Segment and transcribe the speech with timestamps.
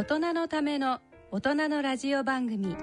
[0.00, 1.00] 大人のための
[1.30, 2.74] 大人のラジオ番組。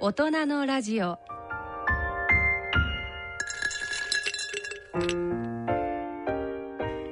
[0.00, 1.16] 大人のラジオ。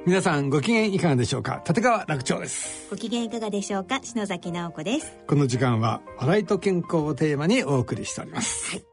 [0.05, 1.63] 皆さんご機嫌いかがでしょうか？
[1.65, 2.89] 立川楽長です。
[2.89, 4.01] ご機嫌いかがでしょうか？
[4.03, 5.17] 篠崎直子です。
[5.25, 8.71] この時間は笑いと健康をテーマにお送りしております。
[8.71, 8.83] はい。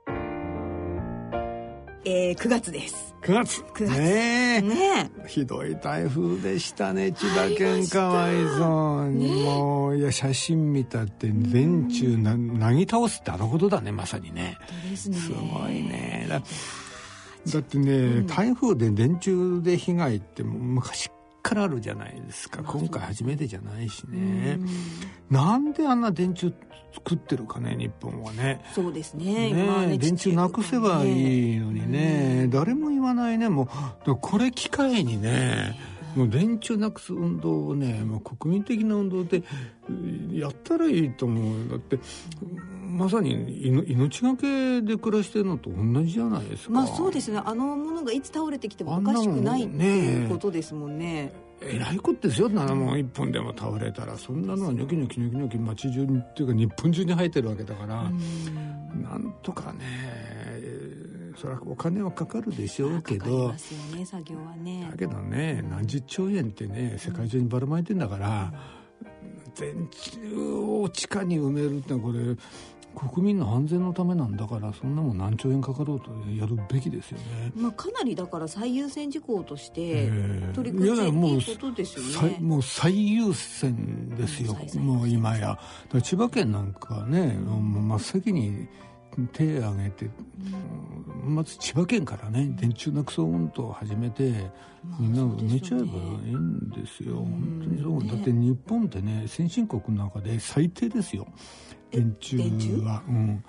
[2.05, 3.61] えー、9月です9月。
[3.75, 3.91] 9月。
[3.91, 4.63] ねえ。
[4.63, 14.59] ねひどい台風でしたね千葉県かわいそうに、もういや写真見たって電柱ななぎ倒すってあのことだねまさにね。
[14.95, 15.17] すね。
[15.17, 16.27] すごいね。
[16.29, 16.43] だ
[17.53, 21.11] だってね、台風で電柱で被害って昔
[21.45, 22.63] からあるじゃないですか。
[22.65, 24.59] 今回初めてじゃないしね。
[25.31, 26.51] なんであんな電柱
[26.95, 28.65] 作ってるかね日本はね。
[28.75, 29.53] そうですね。
[29.53, 33.51] ねね電柱なくせばいいのにね、誰も言わないね。
[33.51, 33.69] も
[34.07, 35.79] うこれ機会にね
[36.17, 39.43] もう電柱なくす運動をねもう国民的な運動で
[40.33, 41.99] やったらいいと思うだって
[42.85, 46.73] まさに命命がけで暮らしてるのと同じじゃないですか。
[46.73, 47.41] まあそうですね。
[47.45, 51.33] あのものがいつ倒れてきてもおかしくないっていうことですもんね。
[51.61, 52.51] えらいことですよ。
[52.51, 54.17] 7本一本でも倒れたら。
[54.17, 58.03] そんなのはニョキニョキニョキニョキ街中にっていうか日本中に生えてるわけだから。
[58.05, 58.11] な
[59.17, 63.53] んとかねえーそれはお金はかかるでしょうけど。
[64.05, 64.89] 作業はね。
[64.91, 68.53] だけどね何十兆円ってね世界中にばらまいてんだから、
[69.59, 72.37] 電柱を地下に埋めるってのはこれ
[72.95, 77.53] 国民の安全のためなんだからそんなもん何兆円かかろうとやるべきですよね。
[77.55, 80.53] まあ、かなりだから最優先事項としてええ。
[80.55, 82.35] 取り組んでいいやいやもういことですよね。
[82.37, 85.59] 最もう最優先ですようんもう今や。
[86.03, 88.69] 千葉県なんかはね、真っ先に
[89.33, 90.11] 手を挙げて、
[91.25, 94.51] まず千葉県からね電柱なくそう運動を始めて、
[94.99, 101.27] みんな埋めちゃえばいいんですよ、本当にそう、だって日本ってね先進国の中で最低ですよ
[101.97, 102.85] 電柱？
[102.85, 103.45] は、うん、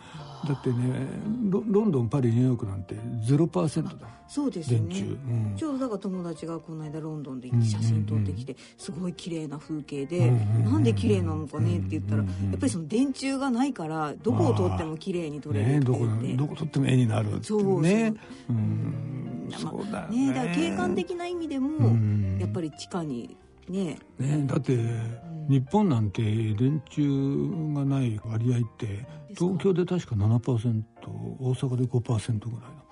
[0.48, 1.08] だってね
[1.50, 4.88] ロロンドンパリニューヨークなんて0%だそうですよね。
[4.90, 5.12] 電柱。
[5.14, 5.56] うん。
[5.56, 16.34] ちょうどだから友達がこの間ロンドンで写真撮ってきてすごい綺麗な風景でなんで綺麗なのかねって言ったらやっぱりその電柱がないからどこを撮っても綺麗に撮れるってねどこ言って。
[16.36, 17.82] どこ撮っても絵になるってそうそう。
[17.82, 18.14] ね
[18.50, 19.48] うん。
[19.52, 20.28] まあそうだよね。
[20.28, 22.40] ねだから景観的な意味でうもん。
[22.40, 23.38] やっぱり地下に
[23.70, 23.98] ね。
[24.20, 24.78] ねだって
[25.50, 29.06] 日本なんて電柱がない割合って
[29.38, 30.84] 東京で確か7%
[31.40, 32.86] 大阪で5%ぐらいの。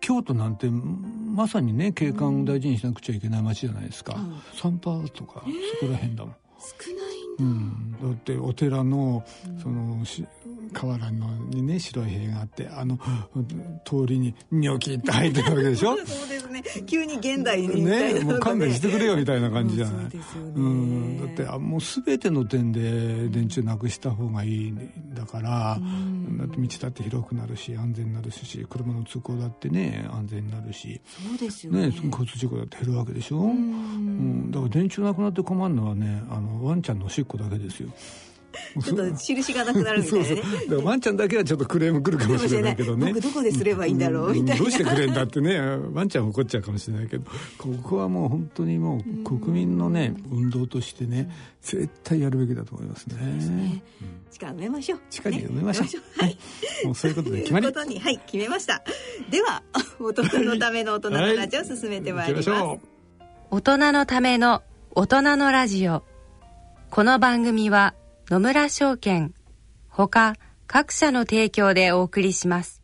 [0.00, 4.14] 京都なんてまさにね景観を大事にしなくちゃいけない街じゃないですか、
[4.54, 5.42] 3%とか
[5.80, 6.36] そこら辺だもん。
[6.58, 8.04] 少ないんだ。
[8.04, 9.24] うん、だってお寺の
[9.62, 10.24] そのし
[10.72, 12.98] 河原のにね白い塀があってあの
[13.84, 15.96] 通りにニョキって入ってるわけでしょ？
[16.06, 16.62] そうですね。
[16.86, 20.52] 急に現代にねもう勘弁してくれよみたいな感じじゃない、そうですよね。
[20.56, 25.80] うん、だってあもう全ての点で電柱なくした方がいいんだから、
[26.38, 31.78] だって道だって広くなるし安全になるし車の通行だってね安全になるし、そうですよね。
[31.78, 37.88] ね、交通事故だって減るわけでしょ、うん、だから電柱なくなって困るのはねあのワンちゃんのおしっこだけですよ
[38.82, 40.42] ちょっと印がなくなるみたそういなね。
[40.42, 43.12] そうだからワンちゃんだけはちょっとクレーム来るかもしれないけどね。
[43.12, 44.62] 僕どこですればいいんだろうみたいな。
[44.62, 45.58] どうしてくれんだってね。
[45.92, 47.24] ワンちゃん怒っちゃうかもしれないけど。
[47.58, 51.30] ここはもう本当にもう国民のね運動としてね
[51.62, 53.82] 絶対やるべきだと思いますね。
[54.30, 55.00] 地下埋めましょう。
[55.10, 55.86] 地下に埋めましょう。
[55.86, 56.02] ね。
[56.16, 56.38] はい。
[56.84, 57.64] もうそういうことで決まり。
[57.64, 58.82] ということにはい決めました。
[59.30, 59.62] では
[60.00, 62.88] 大人のための大人のラジオを進めてまいります、行きましょう。
[63.50, 64.62] 大人のための
[64.94, 66.02] 大人のラジオ。
[66.90, 67.94] この番組は
[68.30, 69.32] 野村証券
[69.88, 70.34] ほか
[70.66, 72.82] 各社の提供でお送りします。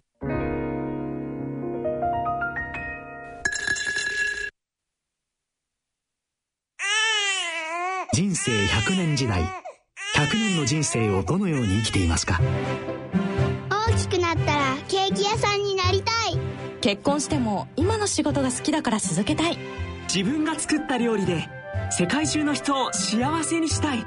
[8.15, 9.47] 人生100年時代100
[10.32, 12.41] 年の人生をどのように生きていますか？
[13.69, 16.38] 大きくなったらケーキ屋さんになりたい。
[16.81, 19.58] 結婚しても今の仕事が好きだから続けたい。
[20.08, 21.47] 自分が作った料理で
[21.90, 24.06] 世界中の人を幸せにしたい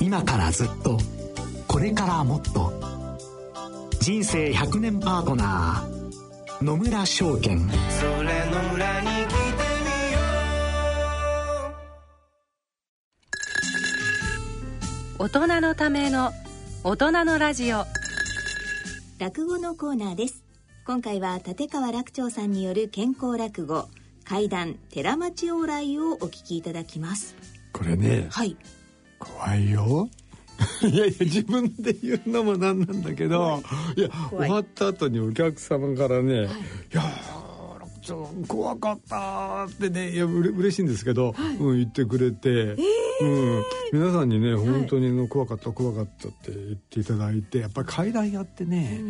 [0.00, 0.98] 今からずっと
[1.66, 2.72] これからもっと。
[4.00, 7.58] 人生100年パートナー野村証券。
[7.60, 10.18] それの裏に来てみよ
[15.18, 15.24] う。
[15.24, 16.32] 大人のための
[16.84, 17.84] 大人のラジオ。
[19.18, 20.44] 落語のコーナーです。
[20.86, 23.88] 今回は立川楽長さんによる健康落語
[24.24, 27.34] 怪談寺町往来をお聞きいただきます。
[27.72, 28.56] これねはい
[29.18, 30.08] 怖いよ。
[30.82, 33.62] いやいや自分で言うのもなんなんだけど。
[33.96, 34.00] い。
[34.00, 36.48] や終わった後にお客様からね
[36.92, 37.02] 「い、や
[38.08, 42.76] 楽長怖かった」ってねいやうれ嬉しいんですけど、うん、言ってくれて、
[43.20, 49.00] うん、皆さんにね本当にの怖かった怖かったって言っていただいてやっぱり階段やってね、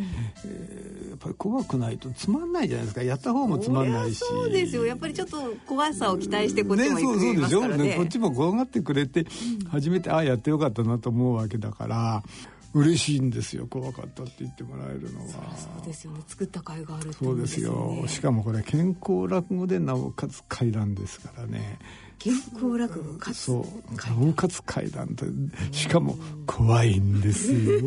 [0.44, 3.02] えーやっぱり怖くないとつまんないじゃないですか。
[3.02, 4.18] やった方もつまんないし。
[4.18, 4.86] そうですよ。
[4.86, 9.26] やっぱりちょっと怖さを期待してこっちもね、そうそうでしょ、ねね、こっちも怖がってくれて
[9.68, 12.22] 初めてああやってよかったなと思うわけだから
[12.75, 15.26] 嬉しいんですよ怖かったって言ってもらえるのは。
[15.56, 16.20] そうですよね。
[16.26, 18.05] 作った甲斐があるってそうですよ。
[18.06, 21.79] しかもこれ健康落語でなおかつ階段ですからね。
[22.19, 23.94] 健康落語かつそう。
[23.94, 25.25] なおかつ階段って
[25.73, 26.17] しかも
[26.47, 27.81] 怖いんですよ。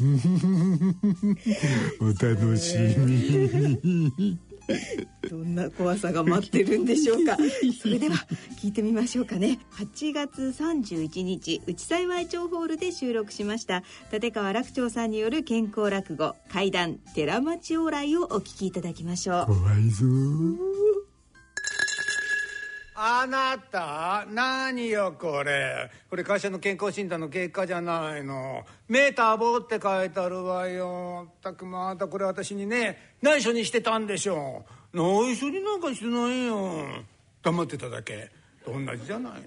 [2.00, 4.38] お楽しみに
[5.30, 7.36] どんな怖さが待ってるんでしょうか。
[7.80, 8.16] それでは
[8.60, 9.58] 聞いてみましょうかね。
[9.72, 13.82] 8月31日内幸町ホールで収録しました。
[14.12, 19.46] 立川楽長さんによる健康落語怪談寺町往来をお聞きいただきましょう。
[19.46, 20.04] 怖いぞ
[23.00, 25.88] あなた何よこれ。
[26.10, 28.64] これ会社の健康診断の結果じゃないの。
[28.88, 31.28] メーターボって書いてあるわよ。
[31.30, 36.86] ったくまたこれ私にね内緒にしてたんでしょ内緒になんかしてないよ。
[37.40, 38.32] 黙ってただけ。
[38.66, 39.38] 同じじゃないの。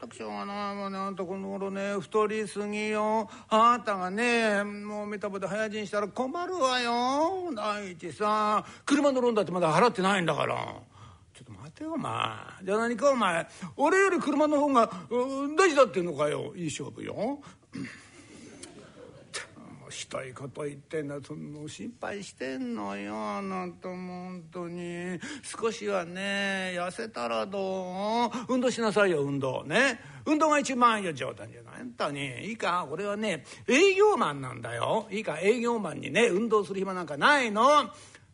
[0.00, 3.28] たくしょうがないもんねあんたこの頃ね太りすぎよ。
[3.48, 7.52] あなたがねもうメタボで早死にしたら困るわよ。
[7.56, 10.76] 第一さ車のローンだってまだ払ってないんだから。
[11.70, 12.12] 待てよお前
[12.64, 13.46] じゃあ何かお前
[13.76, 14.90] 俺より車の方が
[15.56, 17.40] 大事だってんのかよいい勝負よ。
[19.92, 23.94] したいこと言ってんだその心配してんのよあなたも
[24.26, 25.18] 本当に。
[25.42, 28.30] 少しはね痩せたらどう？
[28.48, 29.98] 運動しなさいよ運動ね。
[30.26, 31.80] 運動が一番いいよ冗談じゃない。
[31.80, 32.46] あんたに。
[32.46, 35.08] いいか俺はね営業マンなんだよ。
[35.10, 37.90] いいか営業マンにね運動する暇なんかないの。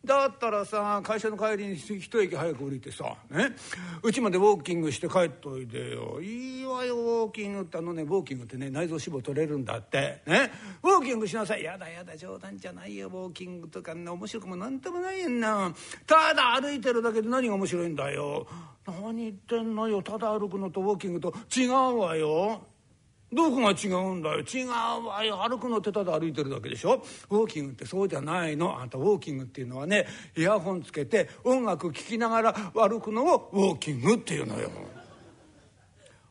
[0.07, 3.49] だったらさ会社の帰りに一駅早く降りてさね？
[4.01, 6.19] うちまでウォーキングして帰っといてよ。
[6.21, 10.21] いいわよウォーキングってあのねウォーキングってね内臓脂肪取れるんだって。
[10.25, 10.51] ね？
[10.81, 11.63] ウォーキングしなさい。
[11.63, 14.09] やだやだ冗談じゃないよウォーキングとかね。
[14.09, 15.73] 面白くもなんともないやんな。
[16.05, 18.47] ただ歩いてるだけで何が面白いんだよ。
[18.87, 20.01] 何言ってんのよ。
[20.01, 22.61] ただ歩くのとウォーキングと違うわよ。
[23.33, 24.39] どこが違うんだよ。
[24.39, 24.69] 違う
[25.05, 25.43] わよ。
[25.43, 27.03] 歩くのってただ歩いてるだけでしょ。
[27.29, 28.79] ウォーキングってそうじゃないの。
[28.79, 30.07] あんたウォーキングっていうのはね
[30.37, 34.69] イヤホンつけて音楽聴きながら歩くのをウォーキングっていうのよ。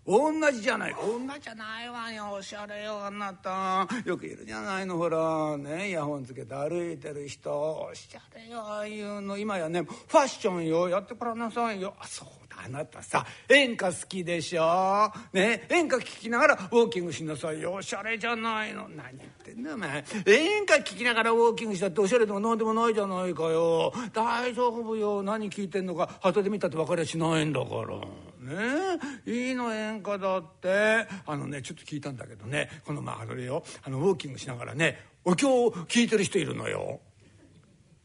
[0.07, 0.95] 同じじゃない。
[0.95, 2.33] 同じじゃないわよ。
[2.33, 3.87] おしゃれよあなた。
[4.05, 4.97] よくいるじゃないの。
[4.97, 5.89] ほらね。
[5.91, 7.53] イヤホンつけて歩いてる人。
[7.53, 9.37] おしゃれよああいうの。
[9.37, 10.89] 今やねファッションよ。
[10.89, 11.95] やってからんなさいよ。
[11.99, 12.46] あそう。
[12.65, 15.13] あなたさ演歌好きでしょ？
[15.33, 15.67] ね？
[15.71, 17.61] 演歌聴きながらウォーキングしなさい。
[17.61, 18.89] よおしゃれじゃないの。
[18.89, 20.05] 何言ってんだお前。
[20.27, 23.93] 演歌聴きながらウォーキングしたっておしゃれでも何でもないじゃないかよ。
[24.13, 25.23] 大丈夫よ。
[25.23, 26.19] 何聞いてんのか。
[26.23, 27.97] 後で見たって分かりゃしないんだから。
[28.41, 28.99] ね？
[29.27, 31.07] いいの演歌だって。
[31.27, 32.71] あのねちょっと聞いたんだけどね。
[32.85, 33.65] このまああれよ。
[33.83, 37.01] あのウォーキングしながらねお経を聞いてる人いるのよ。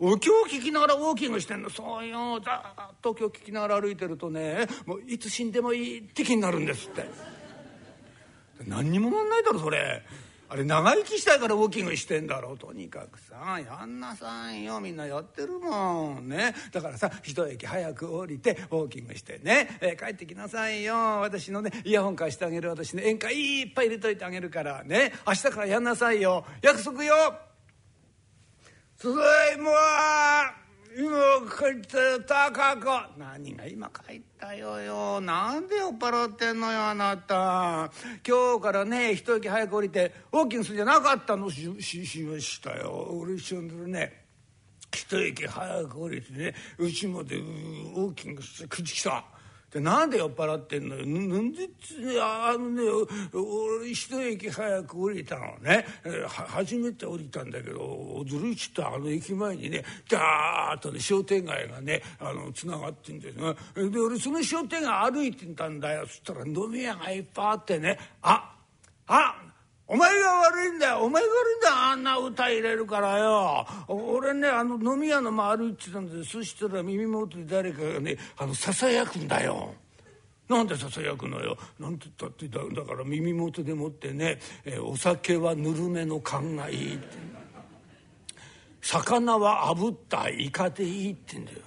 [0.03, 1.69] お経を聞きながらウォーキングしてんの。
[1.69, 2.39] そうよ。
[2.43, 7.07] ざっとお経聞きながら歩いてるとねもういつ死んでもいいって気になるんですって。
[8.65, 10.01] 何にもなんないだろそれ。
[10.49, 12.73] あれ長生きしたいからウォーキングしてんだろうと。
[12.73, 14.79] にかくさやんなさいよ。
[14.79, 16.55] みんなやってるもんね。
[16.71, 20.95] だからさ一駅早く降りてウォーキングしてね、えー帰ってきなさいよ。
[21.21, 25.13] 私のねイヤホン貸してあげる私ね演歌いっぱい入れといてあげるからね。
[25.27, 26.43] 明日からやんなさいよ。
[26.63, 27.13] 約束よ。
[29.01, 29.71] ただいま
[30.95, 31.09] 今
[31.49, 33.19] 帰った高子。
[33.19, 35.19] 何が今帰ったよよ。
[35.19, 37.91] なんで酔っ払ってんのよあなた。
[38.27, 41.49] 今日からね一息早く降りてウォーキングするじゃなかったの？
[41.49, 43.07] しししましたよ。
[43.11, 44.25] 俺一緒にね。
[44.93, 49.23] 一息早く降りてねうちまでウォーキングしてくじきた。
[49.71, 51.05] でなんで酔っ払ってんのよ。
[51.05, 51.69] なんで
[52.21, 52.83] あのね
[53.33, 55.85] 俺一駅早く降りたのね。
[56.27, 63.55] 初めて降りたんだけどずるいちったあの駅前にねダーッとね商店街がねあのつながってんですね。
[63.89, 66.05] で俺その商店街歩いてたんだよ。
[66.05, 67.97] そしたら飲み屋がいっぱいあってね。
[68.21, 68.53] あ
[69.07, 69.35] あ
[69.93, 70.99] お前が悪いんだよ。
[70.99, 71.73] お前が悪いんだよ。
[71.75, 73.67] あんな歌入れるからよ。
[73.89, 79.73] 俺ねあの飲み屋の周り歩いてたんでそしたら耳元で誰かがねあのささやくんだよ。
[80.47, 81.57] なんでささやくのよ。
[81.77, 87.05] なんて言ったってだだから耳元でもってね、えーお酒はぬるめの勘がいいって。
[88.81, 91.57] 魚は炙ったイカでいいってんだよ。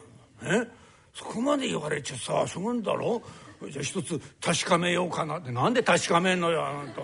[0.44, 0.66] え？
[1.12, 3.22] そこまで言われちゃさしょうがんだろ？
[3.70, 5.52] じゃあ一つ確かめようかなって。
[5.52, 7.02] なんで確かめんのよあなた。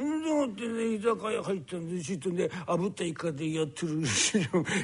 [0.00, 3.96] でもってね居酒屋入ったんでしってね炙ったイカでやってる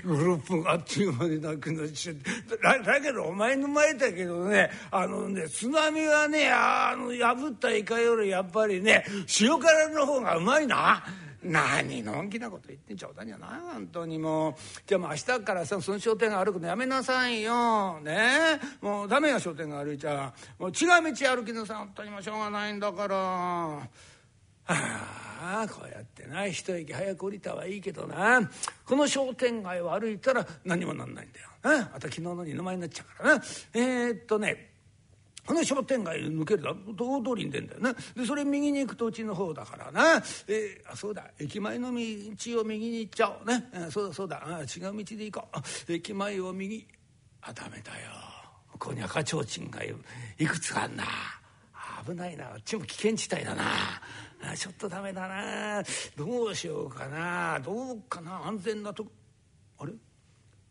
[0.04, 9.04] グループがあっという間になくなっちゃってだだけどお前の前だけどねあのね津波はねあの炙ったイカよりやっぱりね
[9.40, 11.02] 塩辛の方がうまいな。
[11.42, 14.54] 何のんきなこと言ってん冗談じゃない本当にもう
[14.84, 23.88] じゃあもう明日からさその商店街歩くのやめなさいよねもうダメよ商店街歩いちゃもう違う道歩きなさい本当にもうしょうがないんだから。
[24.66, 28.50] はあこうやってな一息早く降りたはいいけどな。
[28.84, 31.48] この商店街を歩いたら何もなんないんだよ。
[31.62, 33.44] ああと昨日の二の舞になっちゃうからな。
[33.74, 34.72] えー、っとね
[35.46, 37.94] この商店街抜けるだ大通りに出んだよな。
[38.16, 41.30] でそれ右に行くとうちの方だからな、えー、あそうだ。
[41.38, 44.42] 駅前の道を右に行っちゃおうね、えーそうだそうだ。
[44.44, 45.48] あ違う道で行こ
[45.88, 45.92] う。
[45.92, 46.86] 駅前を右。
[47.42, 48.10] あダメだよ。
[48.72, 51.04] ここに赤ちょうちんがいくつかあんな。
[52.04, 52.46] 危ないな。
[52.46, 53.64] あっちも危険地帯だな。
[54.42, 55.82] あちょっとダメだな。
[56.16, 57.58] どうしようかな。
[57.60, 58.46] どうかな。
[58.46, 59.10] 安全なとこ。
[59.78, 59.92] あれ？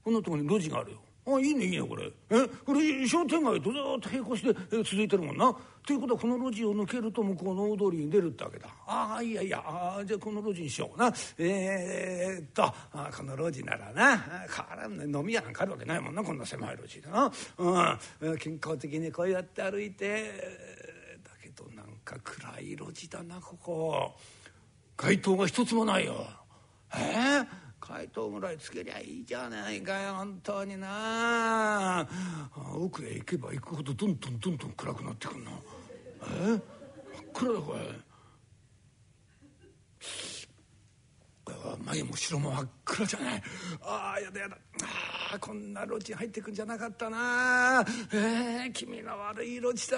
[0.03, 0.98] こんなとこに路地があるよ。
[1.27, 2.12] あいいねいいねこれ。
[2.29, 2.48] え？
[2.63, 4.53] これ商店街とずっと並行して
[4.84, 5.55] 続いてるもんな。
[5.86, 8.67] ということはこの路地を抜けると向こうの大通りに出るってわけだ。
[8.86, 9.63] ああいやいや。
[9.65, 11.12] あじゃあこの路地にしような。
[11.39, 12.63] えー、っと。
[12.63, 14.17] あこの路地ならな。
[14.17, 15.05] 変わらんね。
[15.05, 20.85] 飲み屋なんかあるわけないもんなこんな狭い路地でな、うん、健康的にこうやって歩いて。
[22.06, 24.16] か暗い路地だなここ。
[24.96, 26.26] 街灯が一つもないよ。
[26.94, 26.98] え？
[27.42, 27.48] ー
[27.82, 32.08] 街灯ぐらいつけりゃいいじゃないかよ本当にな。
[32.74, 35.52] 奥へ行けば行くほどどんどんどんどん暗くなってくんな
[36.32, 36.48] え？
[36.48, 36.60] 真っ
[37.34, 37.80] 暗だこれ。
[41.86, 43.44] 前も後ろも真っ暗じゃない。
[43.82, 44.58] ああやだやだ。
[45.32, 47.86] ああこんな路地入ってくんじゃなかったな。
[48.12, 49.98] えー、君の悪い路地だ。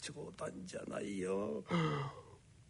[0.00, 1.64] 冗談じゃないよ。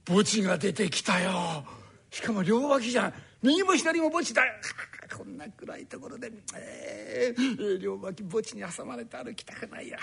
[0.06, 1.64] 墓地が出てきたよ。
[2.10, 3.14] しかも両脇じゃん。
[3.42, 4.54] 右も左も墓地だよ。
[5.16, 9.98] こんな暗いところで、えー、両脇墓地に挟まれて歩きたくないや。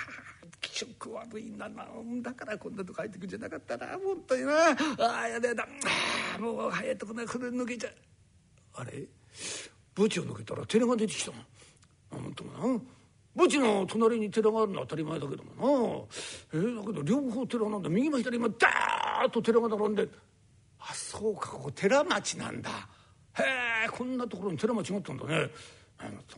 [0.61, 1.87] 気色悪いんだな。
[2.21, 3.87] だからこんなとこ入ってくんじゃなかったな。
[3.97, 4.71] 本当にな。
[4.71, 5.67] ああやだやだ。
[6.35, 7.93] あもう早いとこなこれ抜けちゃう。
[8.75, 9.07] あれ？
[9.95, 11.37] 墓地を抜けたら寺が出てきたの。
[12.11, 12.81] 本当な。
[13.35, 16.07] 墓地の隣に寺があるのは当たり前だけども
[16.53, 16.59] な。
[16.59, 17.89] えー、だけど両方寺なんだ。
[17.89, 20.07] 右も左もダーッと寺が並んで。
[20.79, 21.49] あそうか。
[21.49, 22.69] ここ寺町なんだ。
[23.39, 23.43] へ
[23.85, 25.49] えこんなところに寺町があったんだね。
[25.97, 26.37] あのと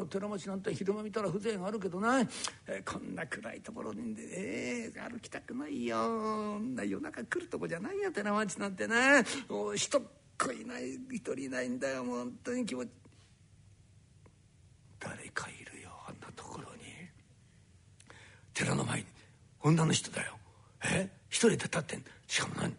[0.00, 0.06] な。
[0.06, 6.58] 寺町なんて昼間見たら風情があるけどな、えー、こんな暗いところに、えー、歩きたくないよ。
[6.60, 9.22] な夜中来るとこじゃないよ寺町なんてな。
[9.74, 10.02] 人っ
[10.38, 12.04] 子いない一人いないんだよ。
[12.04, 12.88] もう本当に気持ち。
[15.00, 15.81] 誰かいるよ。
[18.54, 19.06] 寺の前に。
[19.62, 20.36] 女の人だよ。
[20.84, 21.08] え？
[21.28, 22.74] 一人で立ってんしかも何？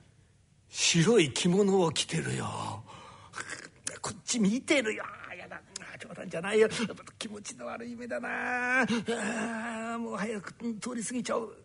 [0.69, 2.83] 白い着物を着てるよ。
[4.01, 5.03] こっち見てるよ。
[5.37, 5.61] やだ。
[5.99, 6.69] 冗談じゃないよ。
[7.17, 8.81] 気持ちの悪い目だな。
[8.81, 11.55] あもう早く通り過ぎちゃう。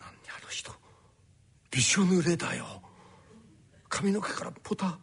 [0.00, 0.72] 何あの人？
[1.70, 2.82] びしょ濡れだよ。
[3.88, 4.98] 髪の毛からポタ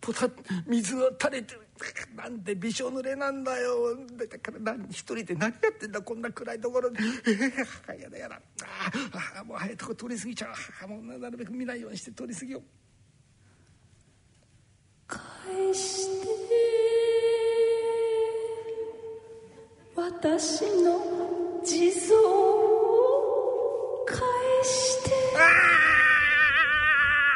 [0.00, 0.28] ポタ
[0.66, 1.60] 水が垂れてる。
[2.16, 10.48] なんでびしょ濡れなんだよだから何一人で何やってんだこんな暗いところでえー、やだやだああもう早いとこ通り過ぎちゃ
[10.84, 12.62] うもうなるべく見ないようにして通り過ぎよう
[15.06, 16.28] 返して
[19.94, 24.18] 私の地蔵を返
[24.64, 25.10] して。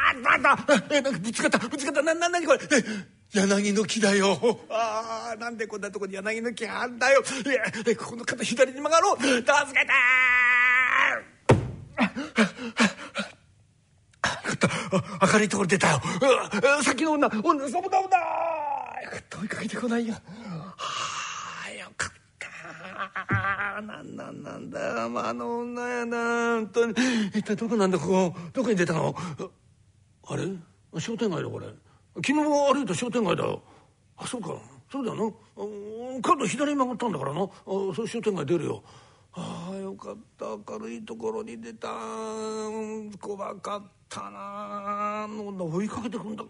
[0.09, 0.57] あなんだ
[0.89, 2.59] えなんかぶつかったぶつかったなな何これ？
[3.33, 4.37] 柳の木だよ。
[4.69, 7.21] ああなんでこんなとこに柳の木があんだよ。
[7.21, 7.49] い
[7.89, 9.17] やここの肩左に曲がろう。
[9.17, 9.91] 助けて
[15.33, 16.01] 明るいところ出たよ
[16.83, 18.09] さっきの女女そこだ女よ
[19.11, 20.19] かった追いかけてこないよは
[21.67, 26.17] あよかったなんなんなんだまあ、あの女やな
[26.55, 26.93] 本当に
[27.33, 29.15] 一体どこなんだここどこに出たの
[30.27, 30.43] あれ
[30.99, 31.67] 商店街だこれ
[32.17, 33.61] 昨日歩いた商店街だよ。
[34.17, 34.55] あそうか。
[34.91, 36.21] そうだよな。
[36.21, 37.43] 角左に曲がったんだからな。
[37.43, 38.83] あそう商店街出るよ。
[39.33, 40.45] ああよかった。
[40.73, 41.89] 明るいところに出た。
[43.21, 45.27] 怖かったな。
[45.29, 46.43] の追いかけてくんだ。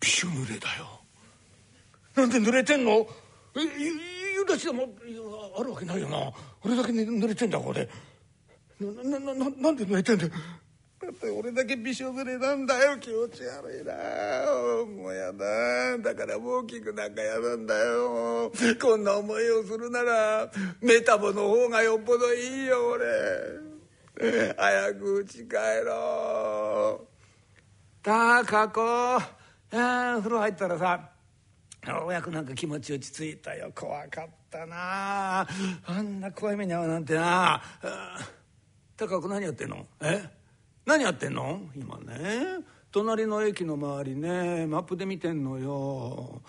[0.00, 1.00] びしょ濡れだよ。
[2.14, 2.90] なんで濡れてんの？
[2.90, 3.60] え
[4.38, 4.88] うんだしでも
[5.58, 6.30] あるわけないよな。
[6.62, 7.88] 俺だけ濡れてんだこれ
[8.80, 10.30] なななななんで濡れてんだよ。
[11.36, 12.98] 俺だけびしょ濡れなんだよ。
[12.98, 13.94] 気持ち悪いな
[14.84, 15.98] もうやだ。
[15.98, 18.52] だからウォーキングなんかやるんだよ。
[18.80, 24.54] こんな思いをするならメタボの方がよっぽどいいよ俺。
[24.56, 27.06] 早く家帰ろう。
[28.02, 28.82] たかこ
[29.72, 31.10] あ風呂入ったらさ
[31.86, 33.72] ようやくなんか気持ち落ち着いたよ。
[33.74, 35.46] 怖かったな。
[35.86, 37.60] あんな怖い目に遭うなんてな。
[38.96, 39.86] 高子何やってんの？
[40.00, 40.24] え？
[40.86, 41.60] 何やってんの？
[41.74, 42.62] 今ね。
[42.92, 44.66] 隣の駅の周りね。
[44.66, 45.72] マップで見てんのよ。
[45.72, 46.42] お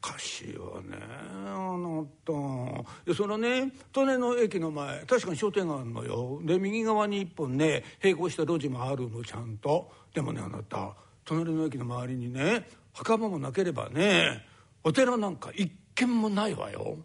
[0.00, 0.98] かしいわね。
[1.46, 3.14] あなた。
[3.14, 5.04] そのね隣の駅の前。
[5.04, 6.40] 確かに商店街あるのよ。
[6.42, 9.92] で右側に一本ね並行した路地もあるのちゃんと。
[10.12, 14.44] でもねあなた隣の駅の周りにね墓場もなければね
[14.82, 16.96] お寺なんか一軒もないわよ。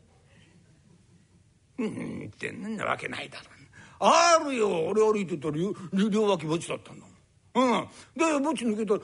[1.77, 3.56] うんってんなわけないだろ。
[3.99, 4.87] あるよ。
[4.87, 5.55] 俺歩いてたら
[6.09, 7.05] 両脇墓地だったんだ
[7.55, 8.99] うん、で墓地抜けたら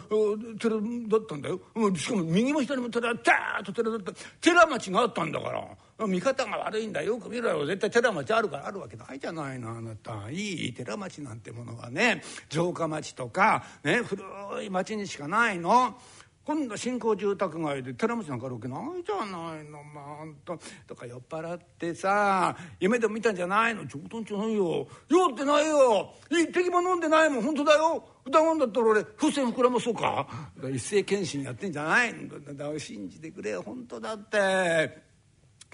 [0.59, 0.75] 寺
[1.09, 4.13] だったんだよ、うん、しかも右も左も寺ダーッと寺だった。
[4.39, 6.07] 寺町があったんだから。
[6.07, 7.17] 見方が悪いんだよ。
[7.17, 10.29] く見ろよ絶対寺町あるからあるわけないじゃないのあなた。
[10.29, 12.21] いい寺町なんてものはね。
[12.49, 14.21] 城下町とかね古
[14.63, 15.97] い町にしかないの。
[16.45, 20.59] 今度新興住宅街で寺町なんかあるわけないじゃないのまあんと。
[20.85, 23.85] とか酔っ払ってさ夢でも見たんじゃないの。
[23.85, 24.87] 冗談じゃないよ。
[25.07, 26.13] 酔ってないよ。
[26.29, 27.43] 一滴も飲んでないもん。
[27.43, 28.05] 本当だよ。
[28.25, 30.27] 歌うんだったら俺風船膨らまそうか。
[30.73, 32.39] 一斉検診やってんじゃないの。
[32.53, 35.13] だ信じてくれ本当だって。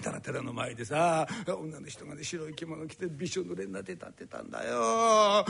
[0.00, 5.44] たら寺の前でさ女の人がね白い着物着てびしょ濡れになって立ってたんだよ。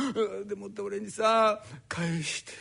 [0.47, 2.53] でもって俺にさ返して。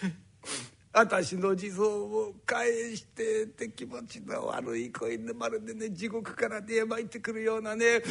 [0.92, 8.02] 私の地蔵を返してって気持ちの悪い声でまるでね地獄から出まいってくるようなね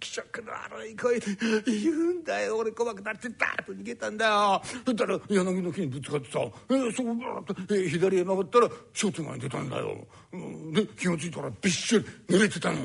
[0.00, 1.26] 気色の悪い声で
[1.66, 3.28] 言うんだよ俺怖くなって。
[3.28, 4.60] ダーッと逃げたんだよ。
[4.84, 10.06] そしたら柳の木にぶつかってさえそこバーッと左へ曲がったら商店街に出たんだよ。
[10.72, 12.78] で気が付いたらびっしょり濡れてたの。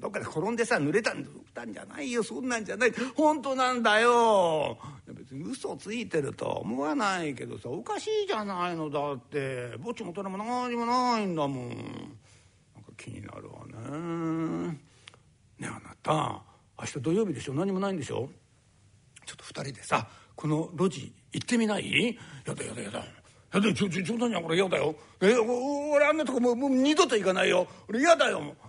[0.00, 1.24] どっかで転んでさ濡れたん
[1.72, 2.22] じゃないよ。
[2.22, 2.92] そんなんじゃない。
[3.16, 4.78] 本当なんだよ。
[5.08, 9.76] 別に嘘ついてるとは思わないけどさおかしいじゃないのだって。
[9.78, 11.68] ぼっちもとれも何もないんだもん。
[11.68, 11.82] なんか
[12.96, 14.68] 気になるわね。
[14.68, 14.78] ね
[15.62, 16.42] えあなた。
[16.78, 17.54] 明日土曜日でしょ。
[17.54, 18.28] 何もないんでしょ。
[19.26, 22.16] ちょっと二人でさこの路地行ってみない？
[22.46, 22.98] やだやだやだ。
[23.52, 24.94] やだちょちょ冗談じゃこれ嫌だよ。
[25.20, 27.66] え俺あんなとこもうもう二度と行かないよ。
[27.88, 28.40] 俺嫌だよ。
[28.40, 28.67] で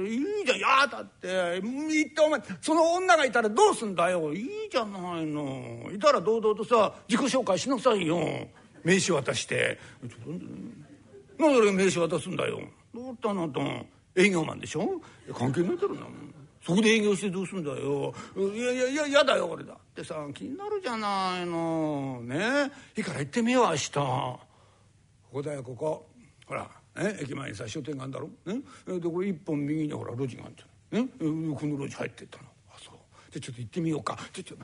[0.00, 1.60] いいじゃんやだって。
[1.60, 4.32] 言ってお前その女がいたらどうすんだよ。
[4.32, 5.90] いいじゃないの。
[5.94, 8.18] いたら堂々とさ自己紹介しなさいよ。
[8.84, 9.78] 名刺渡して。
[11.38, 12.60] 何で俺名刺渡すんだよ。
[12.94, 13.60] どうったのと。
[14.14, 15.00] 営業マンでしょ？
[15.34, 16.02] 関係ないだろな。
[16.64, 18.14] そこで営業してどうすんだよ。
[18.36, 22.20] いやいやいや嫌だよ俺だってさ気になるじゃないの。
[22.22, 22.70] ね。
[22.96, 23.90] いいから行ってみよう明日。
[23.90, 24.40] こ
[25.32, 26.06] こだよここ。
[26.46, 26.68] ほら。
[26.96, 32.44] え駅前にさ商店街あんだろ、ね、でこれ一本右にほら路地があるじゃん、ね、この路地入ってったの。
[33.32, 34.18] じゃちょっと行ってみようか。
[34.30, 34.56] ちょちょ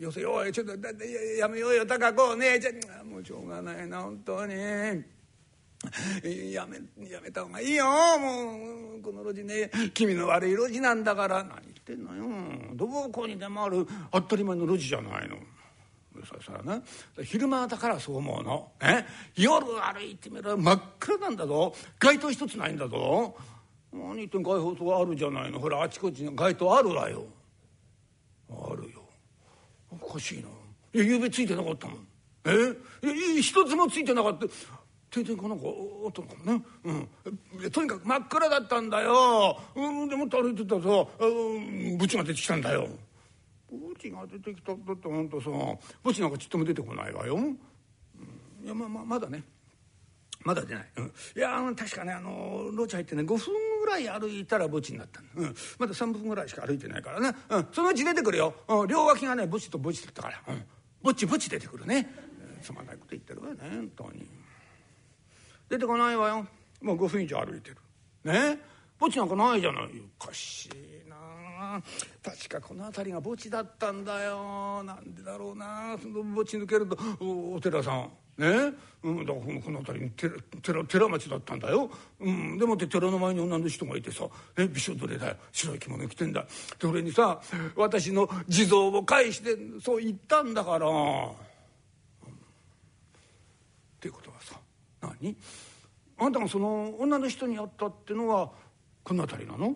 [0.00, 0.88] よせよちょっとだ
[1.38, 1.84] やめようよ。
[1.84, 2.58] 高子ね。
[2.58, 4.54] じゃもうしょうがないな本当に。
[6.50, 6.78] やめ
[7.10, 7.84] やめた方がいいよ。
[8.18, 9.70] もうこの路地ね。
[9.92, 11.44] 気味の悪い路地なんだから。
[11.44, 12.24] 何言ってんのよ。
[12.74, 13.86] どこにでもある。
[14.10, 15.36] 当たり前の路地じゃないの。
[16.28, 16.82] そしたらね
[17.22, 19.04] 昼間だからそう思うの、え？
[19.36, 20.56] 夜歩いてみろ。
[20.56, 21.74] 真っ暗なんだぞ。
[21.98, 23.36] 街灯一つないんだぞ。
[23.92, 25.60] 何言ってん街灯あるじゃないの。
[25.60, 27.24] ほらあちこちに街灯あるわよ。
[28.50, 29.02] あるよ。
[29.90, 30.48] おかしいな。
[30.94, 32.06] いやゆうべついてなかったもん。
[32.44, 33.40] え？
[33.40, 34.46] 一つもついてなかった。
[35.08, 36.92] 停電かなんかあったのかもね、う
[37.66, 40.88] ん、とにかく真っ暗だったんだよ、うん、でもって歩いてたらさ、
[41.20, 41.26] う
[41.58, 42.88] ん、ブチが出てきたんだよ。
[43.70, 45.50] 墓地が出てきただってあんたさ
[46.02, 47.58] 墓地なんかちっとも出てこないわよ、うん、
[48.64, 49.42] いやまあままだね。
[50.44, 53.38] まだ出ない、うん、いや確かねあの路地入ってね5分
[53.80, 60.62] ぐらい歩いたら墓地になったうん、まだ3分ぐらいしか歩いてないからね、うん、そのうち出てくるよ、うん、両脇がね墓地と墓地だったから、うん、
[61.02, 62.08] 墓地墓地出てくるね、
[62.58, 63.56] えー、すまないこと言ってるわね。
[63.60, 64.28] 本当に。
[65.68, 66.46] 出てこないわよ。
[66.80, 67.76] もう5分以上歩いてる。
[68.24, 68.58] ね。
[69.00, 69.84] 墓地なんかないじゃない。
[70.20, 71.05] おかしい。
[72.22, 74.82] 確かこの辺りが墓地だったんだよ。
[74.84, 75.96] なんでだろうな。
[76.00, 78.10] その墓地抜けるとお寺さん。
[78.38, 78.74] ね？
[79.02, 81.90] うん、だからこの辺りに寺寺寺町だったんだよ、
[82.20, 84.28] うん、でもって寺の前に女の人がいてさ。
[84.58, 85.36] えびしょ濡れだよ？
[85.52, 86.44] 白い着物着てんだ。
[86.78, 87.40] で俺にさ
[87.76, 90.86] 私の地蔵を返してそう言ったんだから。
[90.86, 90.90] っ
[93.98, 94.60] ていうことはさ
[95.00, 95.34] 何？
[96.18, 98.50] あんたがその女の人に会ったってのは
[99.02, 99.74] この辺りなの？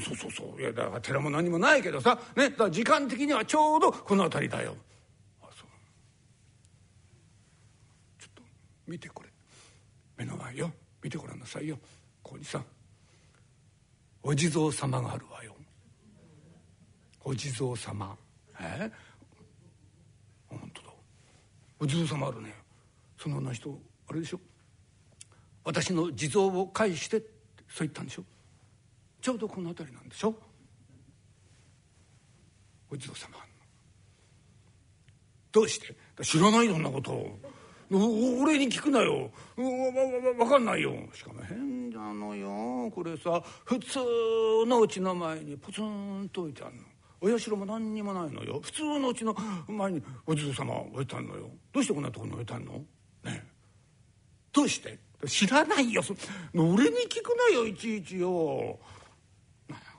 [0.00, 0.60] そうそうそう。
[0.60, 4.74] いやだから寺も何もないけどさねだ時間的にはちょうどこの辺りだよ。
[5.42, 5.66] あそう。
[8.18, 8.42] ちょっと
[8.86, 9.28] 見てこれ。
[10.16, 10.72] 目の前よ。
[11.02, 11.78] 見てごらんなさいよ。
[12.22, 12.62] ここにさ
[14.22, 15.54] お地蔵様があるわよ。
[17.24, 18.16] お地蔵様。
[18.58, 18.90] え？
[20.48, 20.88] 本当だ。
[21.80, 22.54] お地蔵様あるね。
[23.18, 23.78] その女人
[24.08, 24.40] あれでしょ？
[25.64, 27.28] 私の地蔵を返してって
[27.68, 28.24] そう言ったんでしょ？
[29.22, 30.34] ちょうどこの辺りなんでしょ？
[32.90, 33.36] お地蔵様
[35.52, 35.94] どうして？
[36.22, 37.38] 知らないよそんなこと
[37.90, 39.30] 俺に聞くなよ。
[39.56, 40.92] わわかんないよ。
[41.12, 42.90] しかも変なのよ。
[42.90, 43.98] これさ普通
[44.66, 46.82] のうちの前にポツンと置いてあるの。
[47.20, 48.60] お社も何にもないのよ。
[48.62, 49.36] 普通のうちの
[49.68, 51.50] 前にお地蔵様置いてあるのよ。
[51.72, 52.72] どうしてこんなとこに置いてあるの？
[53.24, 53.46] ね
[54.52, 54.98] どうして？
[55.26, 56.02] 知らないよ。
[56.54, 58.80] 俺に聞くなよいちいちよ。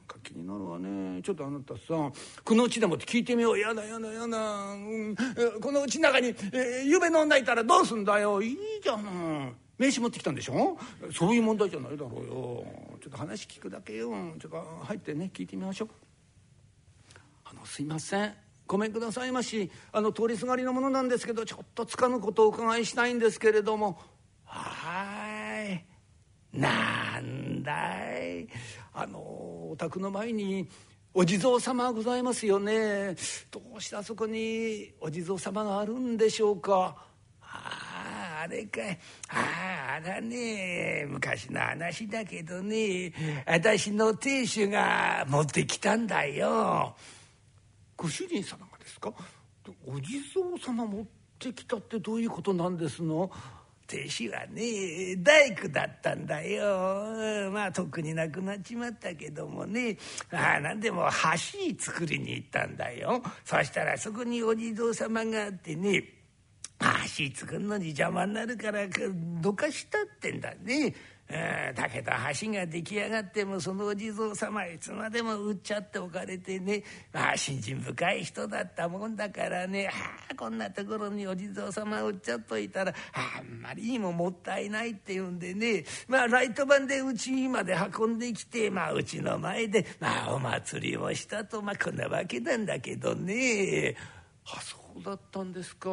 [0.08, 1.22] か気になるわね。
[1.22, 2.12] ちょっとあなたさ
[2.44, 3.60] このうちでもって聞いてみよう。
[3.60, 4.38] やだやだやだ、
[4.74, 5.16] うん、
[5.62, 8.42] このうちの中に、えー、夢の女いたらどうすんだよ。
[8.42, 9.54] いいじゃない。
[9.78, 10.78] 名刺持ってきたんでしょ。
[11.12, 12.66] そういう問題じゃないだろうよ。
[13.02, 14.12] ちょっと話聞くだけよ。
[14.40, 15.90] ちょっと入ってね聞いてみましょう。
[17.46, 18.34] あのすいません。
[18.66, 19.72] ごめんくださいまし。
[19.92, 24.00] あの通りすがりのものなんですけどちょっとつかぬことをお伺いしたいんですけれども。
[24.46, 25.86] はい。
[26.54, 28.48] なんだい。
[28.94, 30.68] あのお宅の前に
[31.14, 33.16] お地蔵様ございますよね。
[33.52, 36.96] どうしてあそこにお地蔵様があるんでしょうか。
[37.42, 39.00] あああれかい。
[39.30, 41.06] あああらね。
[41.08, 43.14] 昔の話だけどね。
[43.48, 46.96] 私の亭主が持ってきたんだよ。
[47.96, 49.14] ご主人様がですか？
[49.86, 51.06] お地蔵様持っ
[51.40, 53.32] てきたってどういうことなんですの？
[53.88, 57.50] 亭主はね大工だったんだよ。
[57.52, 59.98] まあ特になくなっちまったけどもね。
[60.32, 63.22] あ何でも橋作りに行ったんだよ。
[63.46, 66.04] そしたらそこにお地蔵様があってね。
[67.18, 68.86] 橋作るのに邪魔になるから
[69.42, 70.94] どかしたってんだね。
[71.28, 76.84] だけど橋が出来上がってもそのお地蔵様いつまでも売っちゃっておかれてね。
[77.12, 79.90] まあ信心深い人だったもんだからね。
[80.30, 85.86] あこんなところにお地蔵様売っちゃっといたらあんまりにももったいないっていうんでね。
[86.08, 93.96] まあライト版でうちまで運んできてまあうちの前でまあお祭りをしたとまあこんなわけなんだけどね。
[94.46, 95.90] あそうだったんですか。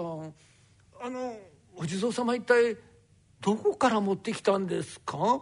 [1.01, 1.37] あの
[1.77, 2.77] お地蔵様一体
[3.41, 5.41] どこから持ってきたんですか？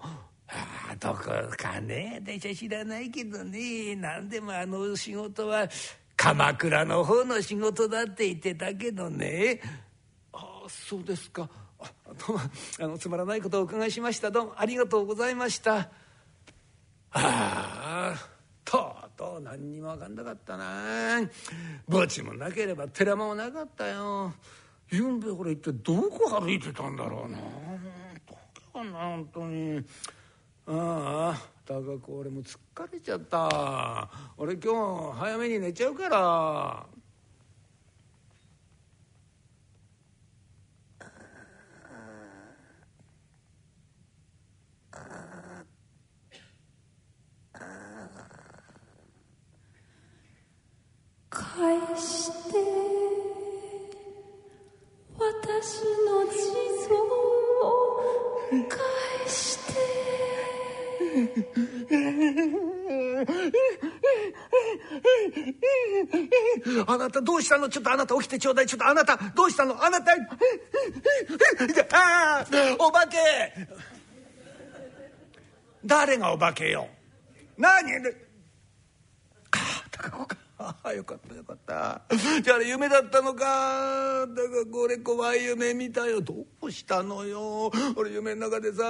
[0.50, 1.24] あどこ
[1.56, 3.96] かね私は知らないけどね。
[3.96, 5.68] 何でもあの仕事は
[6.16, 9.60] 鎌倉の方の仕事だって言ってたけどね。
[10.32, 11.48] ああそうですか。
[11.78, 11.92] あ
[12.26, 12.40] どうも
[12.80, 14.30] あのつまらないことをお伺いしました。
[14.30, 15.76] どうもありがとうございました。
[15.76, 15.90] あ
[17.12, 18.14] あ
[18.64, 21.20] とうとう何にも分かんなかったな。
[21.90, 24.32] 墓地もなければ寺もなかったよ
[24.90, 27.38] ゆんべこれ一体どこ歩いてたんだろうな。
[27.38, 27.44] ど
[28.72, 29.84] こかな本当に。
[30.66, 32.58] ああ高く俺も疲
[32.92, 34.08] れちゃった。
[34.36, 36.86] 俺今日早めに寝ちゃうから。
[51.30, 52.97] 返して。
[66.86, 67.68] あなたどうしたの？
[67.68, 68.66] ちょっとあなた起きてちょうだい。
[68.66, 69.84] ちょっとあなたどうしたの？
[69.84, 70.12] あなた。
[71.92, 72.46] あ
[72.78, 73.18] お化け。
[75.84, 76.88] 誰がお化けよ？
[77.56, 77.92] 何？
[77.98, 78.12] あ
[79.52, 80.37] あ高子か
[80.82, 82.02] あよかったよかった。
[82.42, 84.26] じゃあれ夢だったのか。
[84.26, 86.20] だからこれ怖い夢見たよ。
[86.20, 87.70] どうしたのよ。
[87.96, 88.82] 俺夢の中でさ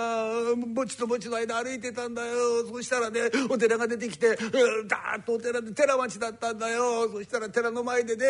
[0.75, 2.67] 墓地と墓地の間歩いてたんだよ。
[2.67, 7.09] そしたらねお寺が出てきてダーッとお寺で寺町だったんだよ。
[7.11, 8.25] そしたら寺の前でね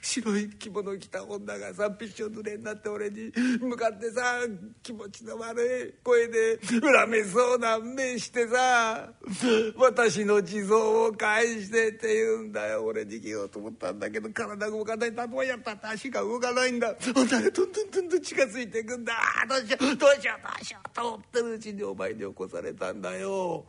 [0.00, 4.40] 白い着物着た女がさびっしょ濡れになって俺に向かってさ
[4.82, 9.12] 気持ちの悪い声で恨めそうな目してさ
[9.76, 10.76] 「私の地蔵
[11.08, 19.14] を返して」って言うんだよ俺逃げようと思ったんだけど体動かないとどうやったって足が動かないんだ女がどんどんどんどん近づいていくんだ
[19.48, 23.66] どうしようどうしようどうしようと思ってるうちにお前に起こされたんだよ。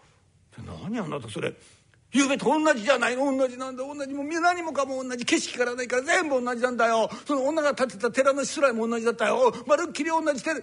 [0.65, 1.53] 何あなたそれ
[2.13, 3.37] ゆべと同じじゃないの。
[3.37, 3.83] 同じなんだ。
[3.83, 5.25] 同じもう何もかも同じ。
[5.25, 7.09] 景色からないから全部同じなんだよ。
[7.25, 9.53] その女が建てた寺のしつらいも同じだったよ。
[9.65, 10.61] まるっきり同じ寺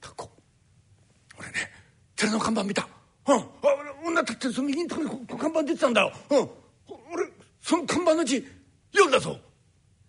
[0.00, 0.30] タコ。
[1.38, 1.54] 俺ね
[2.14, 2.88] 寺の看板見た。
[3.26, 3.36] うん。
[3.36, 3.44] あ
[4.04, 6.12] 女立ってその右のとこに看板出てたんだよ。
[6.30, 6.50] うん。
[7.12, 7.28] 俺
[7.60, 8.46] その看板の字
[8.92, 9.38] 読んだぞ。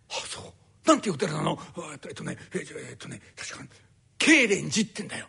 [0.10, 0.44] あそう。
[0.88, 1.58] なんていうお寺なの。
[1.92, 2.58] えっとえっとねえ
[2.94, 3.70] っとね確かに
[4.20, 5.28] 慶蓮寺ってんだよ。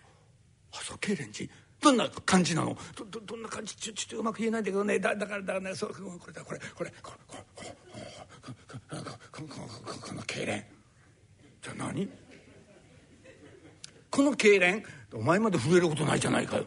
[0.72, 1.50] あそう慶蓮寺
[1.84, 7.74] どんな感じなのどどどんな感じちょちょっとうまく言えないんだけどねだだからだからねそれこれだこれこれこれこれ
[8.10, 10.66] これこここの痙攣
[11.62, 12.08] じゃあ何
[14.10, 16.64] この痙攣お前まで震えることないじゃないかよ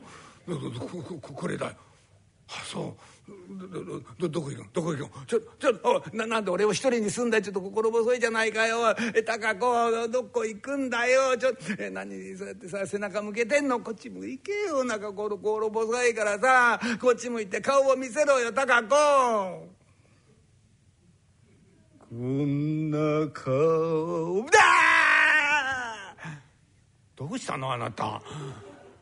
[0.47, 1.71] ここれだよ
[2.49, 3.16] あそう
[4.19, 4.65] どどこ行くの？
[4.71, 5.25] どこ行くの？
[5.25, 8.95] ちょちょななんで俺を一人に住んだちょっと心細いじゃないかよ。
[9.25, 11.37] 高子どこ行くんだよ。
[11.37, 13.81] ちょえ何そうやってさ背中向けてんの？
[13.81, 14.83] こっち向いけよ。
[14.85, 16.79] なんか心心細いからさ。
[17.01, 18.89] こっち向いて顔を見せろよ高子。
[22.09, 24.45] こんな顔。
[24.45, 24.59] だ
[27.17, 28.21] どうしたのあなた？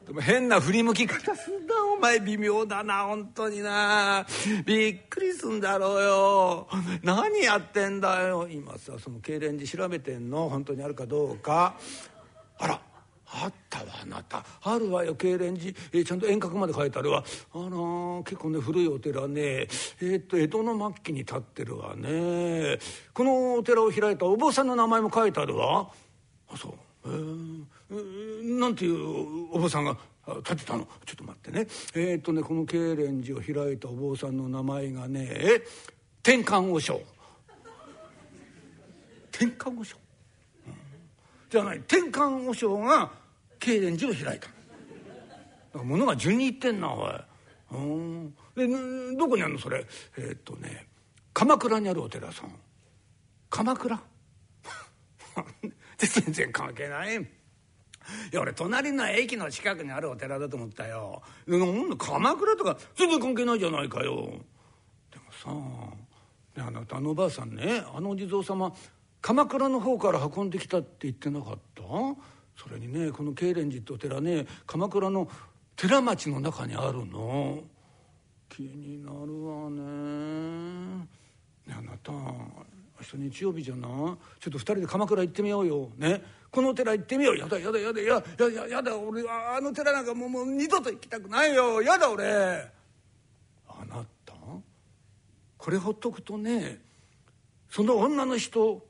[0.05, 4.25] でも変な振り向き方すんだお前微妙だな本当にな。
[4.65, 6.67] びっくりすんだろうよ。
[7.01, 8.47] 何やってんだよ。
[8.47, 10.47] 今さその痙攣寺調べてんの？
[10.49, 11.75] 本当にあるかどうか。
[12.59, 12.79] あら
[13.27, 14.45] あったわあなた。
[14.61, 17.23] あるわよ痙攣寺、えー、ちゃんと遠隔まで書いてあるわ。
[17.53, 17.69] あら
[18.23, 19.41] 結構ね古いお寺ね。
[19.41, 22.77] えー、っと江戸の末期に建ってるわね。
[23.13, 25.89] このお寺を開いたお坊さんの名前も書いてあるわ。
[26.49, 26.71] あそう。
[27.09, 27.17] へえ、
[27.89, 29.97] なんていうお坊さんが
[30.43, 30.87] 建てたの。
[31.05, 31.67] ちょっと待ってね。
[31.93, 35.61] えー、っとねこの痙攣寺を開いたお坊さんの名前がね
[36.23, 36.99] 天官和尚。
[39.31, 39.97] 天官和尚、
[40.67, 40.73] うん、
[41.49, 41.81] じゃない。
[41.87, 43.11] 天官和尚が
[43.59, 44.49] 痙攣寺を開いた。
[45.83, 47.11] 物が順にいってんなおい。
[47.71, 48.35] うん。
[48.55, 48.67] で
[49.17, 49.59] どこにあるの？
[49.59, 49.85] それ。
[50.17, 50.87] えー、っとね
[51.33, 52.55] 鎌倉にあるお寺さん。
[53.49, 54.01] 鎌倉？
[55.97, 57.34] 全然関係ない。
[58.31, 61.21] いや俺隣の駅の近くにあるお寺だと思ったよ。
[61.97, 64.15] 鎌倉とか全然関係ないじゃないかよ。
[65.11, 65.25] でも
[66.55, 68.73] さあなたのおばあさんねあのお地蔵様
[69.21, 71.81] 鎌倉の方から運んできたって言ってなかった？
[72.55, 75.27] それにねこの慶蓮寺ってお寺ね鎌倉の
[75.75, 77.63] 寺町の中にあるの。
[78.47, 79.81] 気になるわね。
[81.67, 82.13] ねあなた
[82.99, 85.89] 明日日曜日じゃなちょっと2人で鎌倉行ってみようよ。
[85.97, 86.21] ね？
[86.49, 87.37] このお寺行ってみよう。
[87.37, 91.81] やだやだやだややややだ俺あの寺なんかもうもう二度と行きたくないよ。
[91.81, 92.71] やだ俺。
[93.67, 94.33] あなた？
[95.57, 96.79] これほっとくとね
[97.69, 98.85] その女の人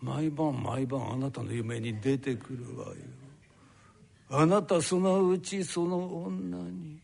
[0.00, 2.94] 毎晩毎晩あなたの夢に出てくるわよ。
[4.28, 6.98] あなたそのうちその女に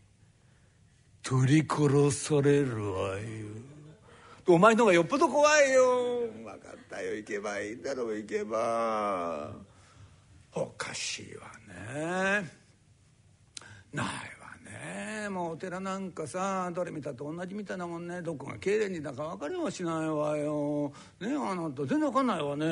[1.22, 3.20] 取り殺されるわよ。
[4.46, 6.28] お前のがよっぽど怖いよ。
[6.42, 7.14] 分かったよ。
[7.14, 8.12] 行けばいいんだろ。
[8.12, 9.52] う行けば。
[10.52, 11.46] おかしいわ
[11.92, 12.50] ね。
[13.92, 14.10] ないわ
[15.22, 15.28] ね。
[15.28, 18.22] もうお寺なんかさどれ見たって同じみたいなもんね。
[18.22, 20.92] どこが経連にだか分かりもしないわよ。
[21.20, 21.82] ねあなた。
[21.86, 22.66] 全然分かんないわね。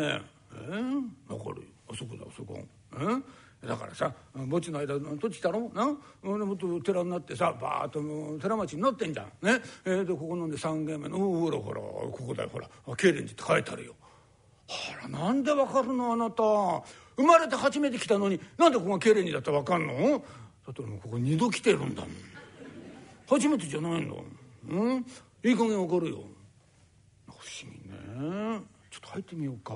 [0.52, 0.57] え？
[0.57, 2.59] ー、分かるあそこだあそこ。
[2.94, 2.98] え？
[3.66, 5.86] だからさ墓地の間取ってきたろな？
[6.22, 9.26] もっと寺になってさバーッと寺町になってんじゃん。
[9.44, 9.60] ね？
[9.84, 12.68] え、でここなんで三軒目のほらほらここだよほら。
[12.96, 13.94] 慶蓮寺って書いてあるよ。
[14.68, 16.12] あらなんでわかるの？
[16.12, 16.42] あなた。
[17.16, 19.92] 生まれて初めて来たのになんでここが慶蓮寺だってわかんの？
[20.64, 22.10] だってもうここ二度来てるんだもん。
[23.28, 24.24] 初めてじゃないの。
[24.68, 25.06] うん？
[25.42, 26.18] いい加減わかるよ。
[27.26, 28.60] 不思議ね。
[28.90, 29.74] ちょっと入ってみようか。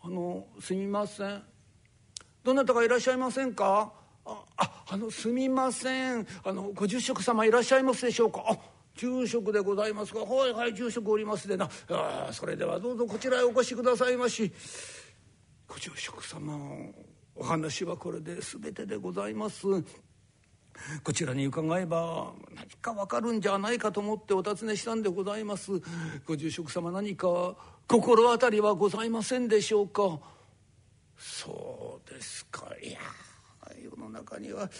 [0.00, 1.42] あのすみません。
[2.48, 3.92] どなたかいらっしゃいませんか？
[4.24, 4.42] あ
[4.88, 6.26] あのすみません。
[6.44, 8.42] あのご住職様いらっしゃいますでしょうか？
[8.48, 8.56] あ
[8.94, 10.20] 住職でございますか？
[10.20, 11.68] はいはい住職おりますでな。
[11.90, 14.50] あそれではどうぞこちらへお越しくださいまし。
[15.66, 16.58] ご住職様
[17.36, 19.66] お話はこれで全てでございます。
[21.04, 25.70] こちらに伺えば何かわかるんじゃないかと思ってお尋ねしたんでございます。
[26.26, 27.56] ご住職様何か
[27.86, 30.18] 心当たりはございませんでしょうか？
[31.18, 32.66] そうですか。
[32.82, 32.98] いや
[33.82, 34.70] 世の中には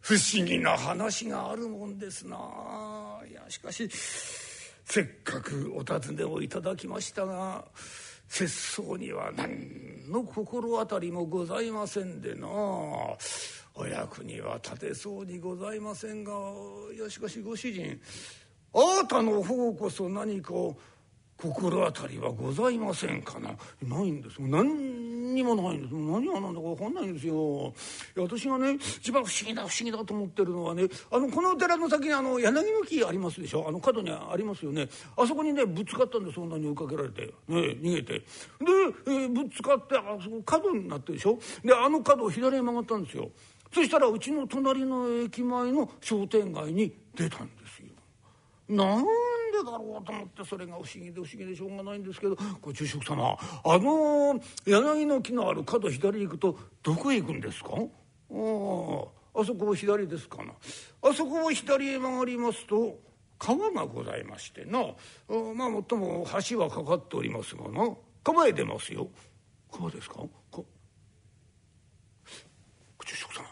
[0.00, 2.36] 不思議な話があるもんですな。
[3.28, 3.88] いやしかし
[4.84, 7.64] せっかくお尋ねをいただきましたが
[8.28, 12.46] 節操には何の心当たりもございませんでな。
[13.74, 16.32] お役には立てそうにございませんが
[16.94, 18.00] いやしかしご主人
[18.74, 20.52] あなたの方こそ何か
[21.40, 23.50] 心当たりはございませんかな？
[23.82, 25.94] ないんです何にもないんです。
[25.94, 27.72] 何が何だか分かんないんですよ。
[28.16, 33.64] 私がね一番不思議だ不思議だと思ってるのはねあのこのお寺の先にあの柳の木ありますでしょ？
[33.68, 34.88] あの角にありますよね。
[35.16, 37.26] あそこにねぶつかったんでそんなに追いかけられて。
[37.26, 38.12] ね逃げて。
[38.18, 38.24] で、
[39.06, 41.38] えー、ぶつかってあそこ角になってるでしょ？
[41.64, 43.30] であの角を左へ曲がったんですよ。
[43.72, 47.59] そしたらうちの隣の駅前の商店街に出たんです。
[48.70, 49.06] なんで
[49.64, 57.70] だろうと思ってそれが不思議で不思議でしょうがないんですけどご住職様あの柳の木のある角左行くとどこへ行くんですか？
[57.72, 60.52] あああそこを左ですかな。
[61.02, 62.98] あそこを左へ曲がりますと
[63.38, 64.80] 川がございましてな。
[65.54, 67.94] まあもっとも橋はかかっておりますがな。
[68.22, 69.08] 川へ出ますよ。
[69.72, 70.16] 川ですか？
[70.52, 70.64] ご
[73.04, 73.44] 住職様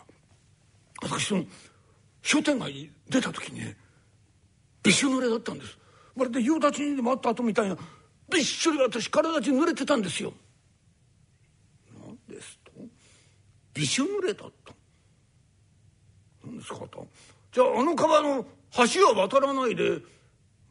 [1.02, 1.44] 私その
[2.22, 3.76] 商店街に出た時にね
[4.88, 5.76] びしょ濡れだったんです。
[6.16, 7.76] まるで夕立にでもあった後みたいな。
[8.32, 10.32] びっしょり私体中濡れてたんですよ。
[11.94, 12.72] 何ですと？
[13.74, 14.72] びしょ濡れだった。
[16.42, 17.06] 何ですかと？
[17.52, 18.46] じゃああの川の
[18.92, 19.98] 橋は渡らないで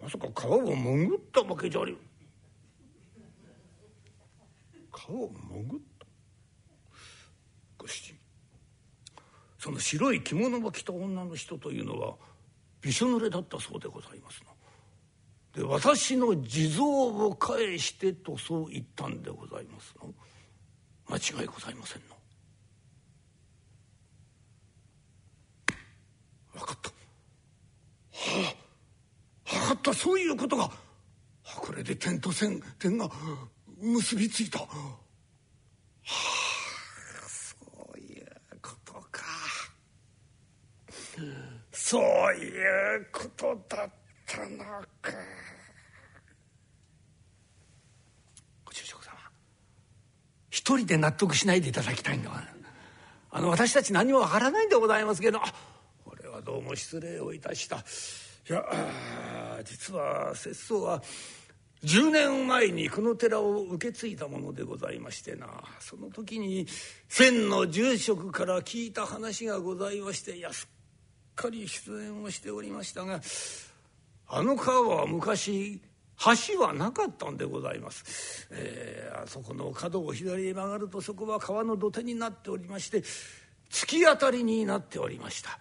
[0.01, 1.95] まさか川を潜ったわけじゃあり
[4.91, 6.06] 川を潜った？
[7.77, 8.15] ご主人
[9.60, 12.15] その白い着物を着た女の人というのは
[12.88, 15.62] びしょ濡れだったそうでございますの。
[15.62, 20.13] で私の地蔵を返してとそう言ったんでございますの。
[21.10, 22.15] 間違いございませんの。
[26.54, 26.89] 分かった。
[26.89, 28.56] は
[29.50, 30.71] あ分かったそういうことが
[31.43, 33.10] これで点と線点が
[33.82, 34.60] 結びついた。
[34.60, 34.67] は
[36.06, 36.17] あ
[37.28, 37.56] そ
[37.93, 38.26] ういう
[38.62, 39.26] ことか。
[41.80, 42.02] そう
[42.34, 43.90] いうことだっ
[44.26, 44.58] たの
[45.02, 45.13] か。
[48.66, 49.13] ご住職様
[50.50, 52.44] 一人で納得しないでいただきたいのは
[53.30, 55.40] あの私たち何もわからないんでございますけど
[56.04, 57.78] これはどうも失礼をいたした。
[57.78, 57.80] い
[58.54, 58.63] や
[59.63, 61.04] 実は節操は
[61.84, 65.48] 10年前にこの寺を受け継いだものでございましてな
[65.80, 66.66] その時に
[67.08, 70.68] 先の住職から聞いた話がございましていやす
[71.38, 73.21] かり出演をしておりましたが
[74.28, 75.80] あの川は昔
[76.50, 83.04] 橋はなかったんでございます、えー、あそこの角を左へ曲がるとそこは川の土手になっておりまして
[83.69, 85.60] 突き当たりになっておりました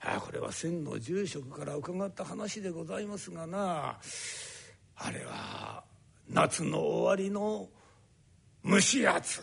[0.00, 3.98] あこれは先の住職から伺った話でございますがな
[4.96, 5.82] あれは
[6.30, 7.68] 夏の終わりの
[8.64, 9.42] 蒸し暑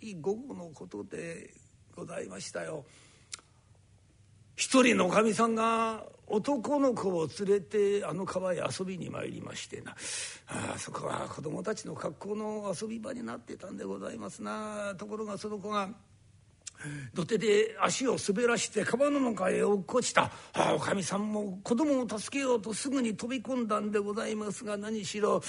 [0.00, 1.50] い午後のことで
[1.96, 2.84] ございましたよ。
[4.58, 9.94] 一人のおかみさんが男の子を連れてあの川へ遊びに参りましてな。
[10.48, 14.96] あそこは子供たちの学校の遊び場になってたんでございますな。
[14.98, 15.88] ところがその子が
[17.14, 20.32] 土手で足を滑らして川の中へ落っこちた。
[20.54, 25.40] あおかみさんも子供を助けようとすぐに飛び込んだんでございますが何しろ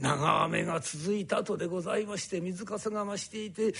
[0.00, 3.72] 長雨が続いた後でございまして水かさが増していて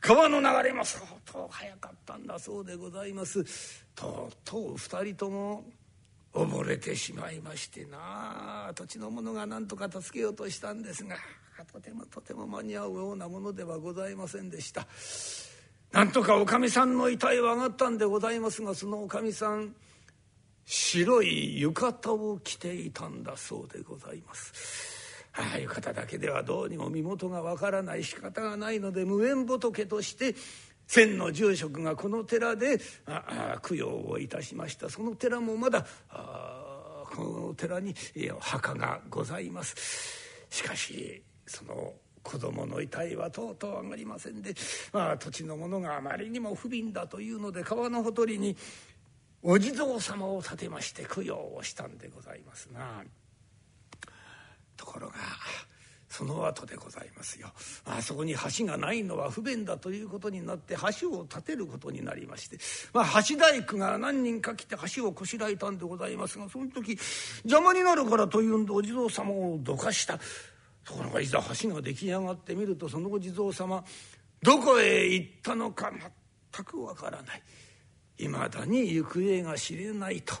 [0.00, 3.44] 川の流れも相当早かったんだそうでございます。
[3.94, 5.64] とうとう二人とも
[6.32, 8.70] 溺れてしまいましてな。
[8.74, 11.16] 土地の者が何とか助けようとしたんですが
[11.72, 14.86] とてもとても間に合うようなものではございませんでした。
[15.92, 19.74] なんとかおかみさんの遺体は上がったんでございますがそのおかみさん
[20.64, 24.97] 白い浴衣を着ていたんだそうでございます。
[25.38, 30.34] ああいう方だけではどうにも身元がわからない仕方がないので無縁仏として
[30.86, 37.94] 先の住職がこの寺であ供養をいたしましたその寺もまだこの寺に
[38.40, 39.76] 墓がございます
[40.50, 44.54] しかしその子供の遺体はとうとう上がりませんで、
[44.92, 48.56] まあ、土地の者があまりにも不憫だというので川のほとりに
[49.42, 53.04] お地蔵様を立てまして供養をしたんでございますな。
[54.78, 55.14] ところが
[56.08, 57.52] その後でございますよ。
[57.84, 62.58] あそこに橋がないのは不便だということになって橋を建てることになりまして、
[62.94, 66.98] まあ、橋大工が何人か来て橋をこしらえたんでございますがその時
[67.44, 70.18] 邪魔になるからというんでお地蔵様をどかした。
[70.84, 73.84] ところがいざ橋が出来上がってみるとそのお地蔵様
[74.42, 75.92] どこへ行ったのか
[76.54, 77.42] 全くわからない。
[78.20, 80.34] いまだに行方が知れないと。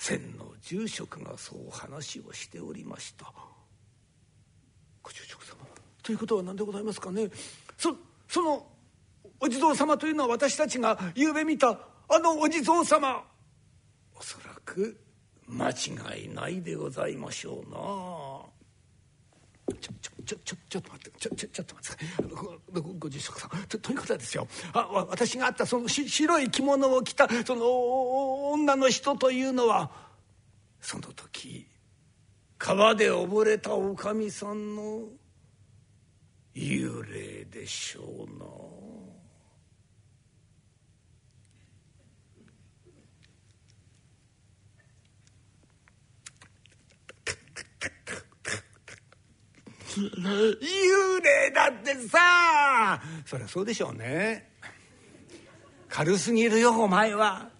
[0.00, 3.30] 先の住職がそう話をしておりました。
[5.02, 5.56] ご住職様
[6.02, 7.28] ということは何でございますかね。
[7.76, 7.94] そ
[8.26, 8.66] その
[9.40, 11.78] お地蔵様というのは私たちが昨べ見た
[12.08, 13.22] あのお地蔵様。
[14.18, 14.98] おそらく
[15.46, 18.59] 間違いないでございましょうな。
[19.74, 19.92] ちょ
[20.24, 23.50] ちょちょちょっと待ってちょちょちょっと待ってごご住職さん。
[23.68, 29.90] とということはですよあ私があったそのし白い着物を着たその女の人というのは
[30.80, 31.66] その時
[32.58, 35.04] 川で溺れたおかみさんの
[36.54, 38.79] 幽霊でしょうな。
[49.98, 53.00] 幽霊だってさ。
[53.24, 54.50] そりゃそうでしょうね。
[55.88, 57.50] 軽すぎるよお前は。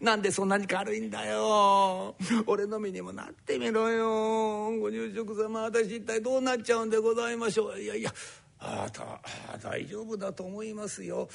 [0.00, 2.16] なんでそんなに軽いんだよ。
[2.46, 4.70] 俺の身にもなってみろよ。
[4.78, 7.78] ご入職様私一体どうなっちゃうんでございましょう。
[7.78, 8.12] いやいや
[8.58, 9.20] あなた
[9.62, 11.28] 大丈夫だと思いますよ。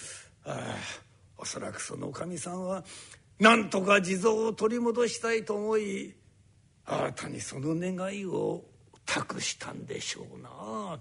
[0.45, 0.75] あ
[1.37, 2.83] おそらくそのおかみさんは
[3.39, 6.13] なんとか地蔵を取り戻したいと思い
[6.85, 8.63] あなたにその願いを
[9.13, 10.99] 託したんでしょうな。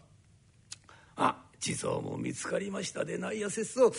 [1.17, 3.93] あ地蔵も見つかりましたでないやせっそ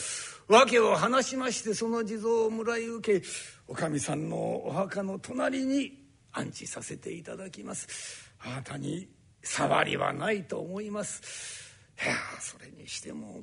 [0.47, 3.25] 訳を話しましてその地蔵をもらい受け
[3.67, 5.93] おかみさんのお墓の隣に
[6.33, 8.33] 安置させていただきます。
[8.43, 9.07] あなたに
[9.43, 11.77] 触りはないと思います。
[12.03, 13.41] いやそれにしても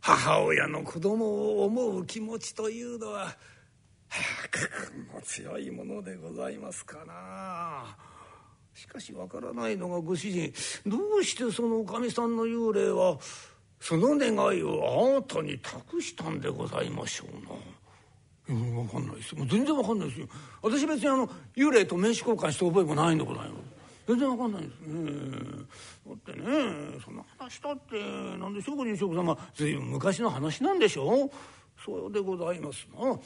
[0.00, 3.36] 母親の子供を思う気持ちというのは
[5.12, 8.13] も強いものでございますかな。
[8.74, 10.52] しかしわからないのがご主人
[10.84, 13.18] どうしてそのおかみさんの幽霊は
[13.80, 18.60] その願いをあなたに託したんでございましょうな？
[18.60, 20.28] 分かんないですもう全然わかんないですよ。
[20.60, 23.52] 私別にあの幽霊と名刺交換した覚えもないんでございます。
[24.06, 24.80] 全然わかんないです。
[24.86, 25.10] ね
[26.06, 26.44] だってね
[27.02, 27.96] そんな話だって
[28.38, 31.30] 何でしょうご入職様随分昔の話なんでしょう？
[31.82, 33.18] そうでございますな。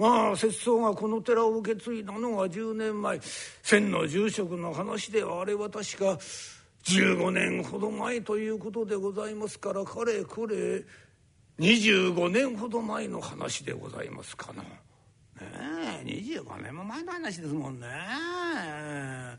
[0.00, 3.20] まあ節操がこの寺を受け継いだのが10年前
[3.62, 6.18] 千の住職の話ではあれは確か
[6.84, 10.82] 15年ほど前ということでございますからかれこれ
[11.58, 14.62] 25年ほど前の話でございますかな。
[14.62, 14.68] ね
[15.42, 17.86] え25年も前の話ですもんね。
[17.86, 19.38] なん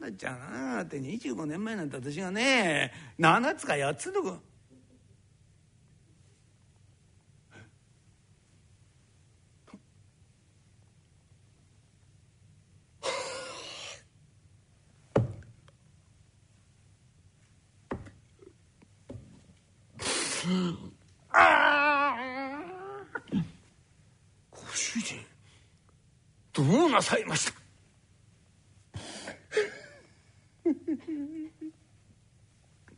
[0.00, 4.22] だっちゃなって25年前なんて私がね7つか8つと
[21.30, 22.16] あ
[24.50, 25.16] ご主人
[26.52, 27.52] どうなさいました？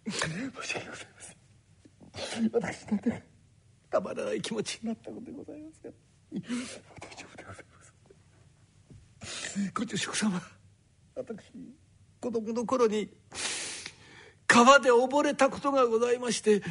[0.06, 3.22] 申し訳ございません私なんて
[3.90, 5.90] たまらない気持ちになったのでございますが
[6.30, 6.40] 大
[7.16, 7.64] 丈夫でござい
[9.20, 10.40] ますご住職様。
[11.14, 11.52] 私
[12.20, 13.08] 子供の頃に
[14.46, 16.62] 川で溺れたことがございまして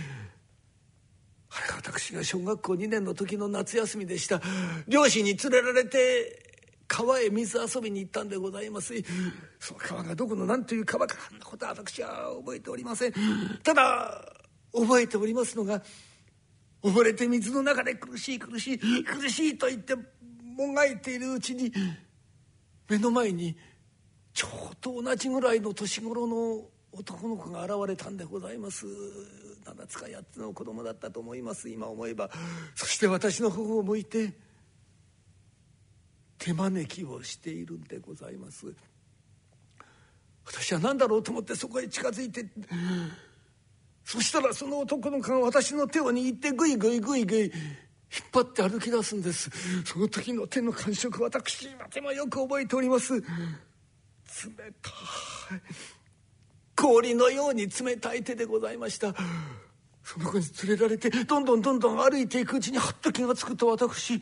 [2.06, 4.40] 私が小学校2年の時の夏休みでした。
[4.88, 6.40] 両親に連れられて
[6.88, 8.94] 川へ水遊びに行ったんでございます。
[9.60, 13.14] その川がどこの何という川かあんなことは私は覚えておりません。
[13.64, 14.24] ただ
[14.72, 15.82] 覚えておりますのが
[16.84, 21.74] 溺れて水の中で苦しい苦しい苦しいと言ってもがいているうちに
[22.88, 23.58] 目の前に
[24.32, 26.66] ちょうど同じぐらいの年頃の
[26.98, 28.86] 男の子が現れたんでございます。
[29.66, 31.70] 7つか8つの子供だったと思います。
[31.70, 32.30] 今思えば。
[32.76, 34.34] そして私の方を向いて
[36.38, 38.74] 手招きをしているんでございます。
[40.46, 42.46] 私は何だろうと思ってそこへ近づいて
[44.04, 47.52] そしたらその男の子が私の手を握ってグイグイグイグイ引っ
[48.32, 49.50] 張って歩き出すんです。
[49.84, 53.16] その時の手の感触私今でもよく覚えております。
[53.16, 53.22] 冷
[54.82, 54.90] た
[55.56, 55.62] い。
[56.76, 59.14] 氷のように冷たい手でございました。
[60.04, 64.22] その子に連れられてどんどんどんどん歩いていくうちにはっと気が付くと私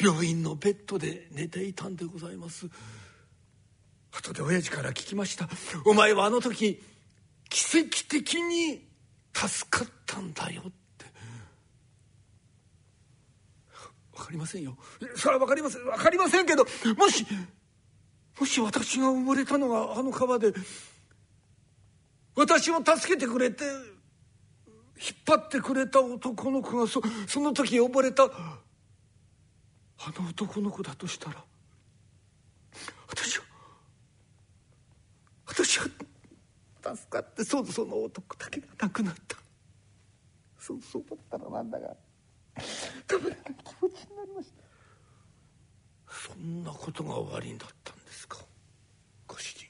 [0.00, 2.68] 病院のベッドで寝ていたんでございます。
[4.12, 5.48] 後で親父から聞きました
[5.84, 6.80] 「お前はあの時
[7.48, 8.86] 奇跡的に
[9.34, 11.06] 助かったんだよ」って。
[14.14, 14.76] 分かりませんよ。
[15.16, 15.84] それは分かりません。
[15.84, 16.64] 分かりませんけど
[16.96, 17.26] もし
[18.38, 20.52] もし私が埋もれたのがあの川で
[22.34, 28.28] 私を助けてくれて引っ張ってくれた男の子がそその時溺れたあ
[30.20, 31.44] の男の子だとしたら
[33.08, 33.44] 私は
[35.46, 35.86] 私は
[36.82, 39.36] 助かってそその男だけが亡くなった。
[40.58, 41.88] そうそうだったらなんだが
[43.06, 44.62] たまらない気持ちになりました。
[46.08, 48.38] そんなことが終わりだったんですか
[49.26, 49.66] ご主人。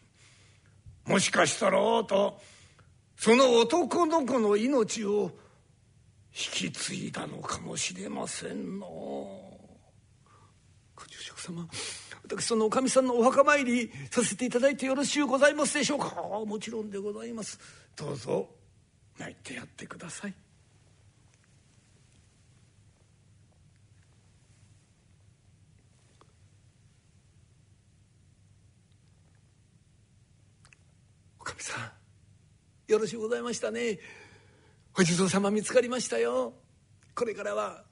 [1.06, 2.34] もしかしたらあなた
[3.22, 5.30] その男の子の命を
[6.34, 8.88] 引き継いだのかもしれませんの。
[10.96, 11.68] ご住職様
[12.24, 16.16] 私そのおかみさんのお墓参りさせていただいてよろしゅうございますでしょうか？
[16.44, 17.60] もちろんでございます。
[17.94, 18.48] どうぞ
[19.16, 20.34] 泣いてやってください。
[31.38, 32.01] おかみさん。
[32.92, 33.98] よろしゅうございましたね。
[34.94, 36.52] お地蔵様見つかりましたよ。
[37.14, 37.84] これからは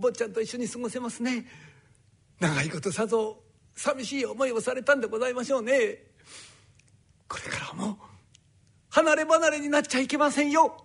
[0.00, 1.46] 坊ちゃんと一緒に過ごせますね。
[2.40, 3.40] 長いことさぞ
[3.76, 6.02] 寂しい思いをされたんでございましょうね。
[7.28, 7.98] これからも
[8.90, 10.84] 離れ離れになっちゃいけませんよ。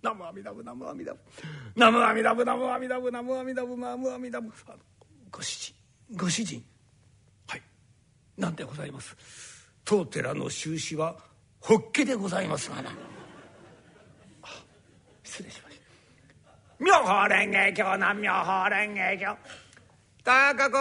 [0.00, 1.20] ナムアミダブナムアミダブ
[1.76, 4.50] ナムアミダブナムアミダブナムアミダブナムアミダブ
[5.30, 5.74] ご主人
[6.16, 6.64] ご主人。
[7.48, 7.62] はい。
[8.38, 9.14] なんでございます。
[9.84, 11.33] 当寺の収支は
[11.64, 12.90] ホッケでございますがな。
[15.22, 15.82] 失礼しました。
[16.78, 19.38] 妙法蓮華経な妙法蓮華経。
[20.22, 20.78] 高子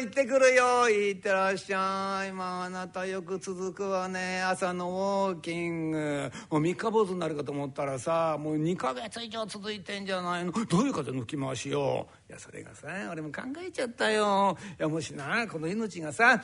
[0.00, 2.32] 行ってくるよ行ってらっしゃい。
[2.32, 4.40] まああなたよく続くわね。
[4.42, 6.32] 朝のウォーキング。
[6.48, 10.52] もう三日坊主になるかと思ったらさもう2ヶ月以上続いてんじゃないの。
[10.52, 14.56] どういう風抜き回しよいやそれがさ俺も考えちゃったよ。
[14.78, 16.42] いやもしなこの命がさ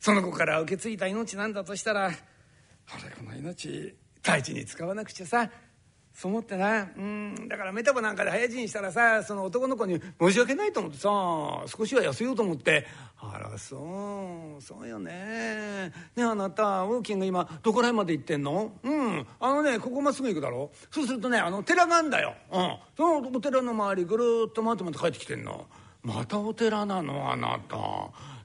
[0.00, 2.10] その子から受け継いだ命なんだとしたら
[2.94, 5.50] 俺この命大事に使わなくちゃさ。
[6.14, 11.08] そう思ってなうんだからメタボなんかで早死にしたらさその男の子に申し訳ないと思ってさ
[11.66, 12.86] 少しは痩せようと思って。
[13.20, 15.92] あらそうそうよね。
[16.16, 18.72] ねあなたウォーキング今どこら辺まで行ってんの？
[18.82, 20.72] うんあのねここまっすぐ行くだろ？
[20.90, 25.66] そうするとねあの寺があんだよ、うん、そのお寺の周りぐるっと回ってまた帰ってきてんの。
[26.02, 27.30] またお寺なの？
[27.30, 27.76] あなた。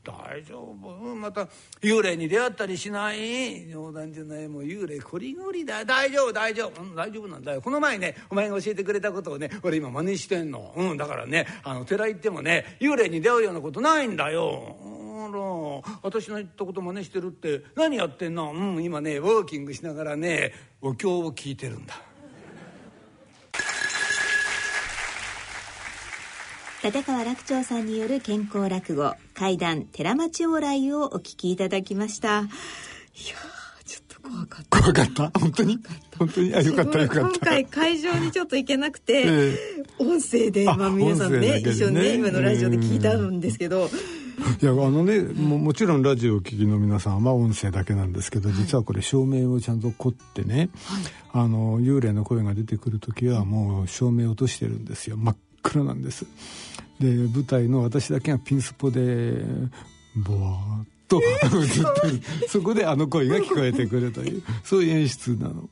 [0.04, 1.16] 大丈夫。
[1.16, 1.48] また
[1.82, 3.70] 幽霊に出会ったりしない？
[3.70, 4.50] 冗談じゃない。
[4.50, 5.86] もう幽霊こりごりだ。
[5.86, 7.62] 大丈夫大丈夫、うん、大丈夫なんだよ。
[7.62, 10.74] この前ねお前が教えてくれたことをね俺今真似してんの。
[10.76, 14.76] うんだからねあの寺行ってもね幽霊に出会うようなことないんだよ。
[14.82, 18.52] あら私の言ったこと真似してるって何やってんの？
[18.52, 20.52] うん今ねウォーキングしながらね
[20.82, 21.94] お経を聞いてるんだ。
[26.84, 32.40] 立川楽長さんによる健康落語怪談寺町往来をお聞きいただきました。
[32.40, 32.48] いや
[33.86, 34.82] ちょっと怖かった。
[34.82, 35.40] 怖かった？
[35.40, 35.80] 本当に？
[36.20, 36.54] 本当に？
[36.54, 37.22] あよかったよかった。
[37.22, 39.56] 今回会場にちょっと行けなくて、えー、
[40.00, 43.90] 音声でまあ皆さんね一緒にね今のラジオで聞いたんですけど、
[44.62, 51.04] いやあのねももちろんラジオを聴きの皆さんは音声だけなんですけど、実はこれ照明をちゃんと凝ってね、はい、
[51.46, 55.16] あの幽霊の声が出てくる時はもう照明を落としてるんですよ。
[55.16, 56.26] 真っ暗なんです
[57.04, 59.44] で舞台の私だけがピンスポで
[60.16, 61.70] ボワーッと 映っ
[62.02, 62.48] てる。
[62.48, 65.70] そこであの声が聞こえてくるというそういう演出なの。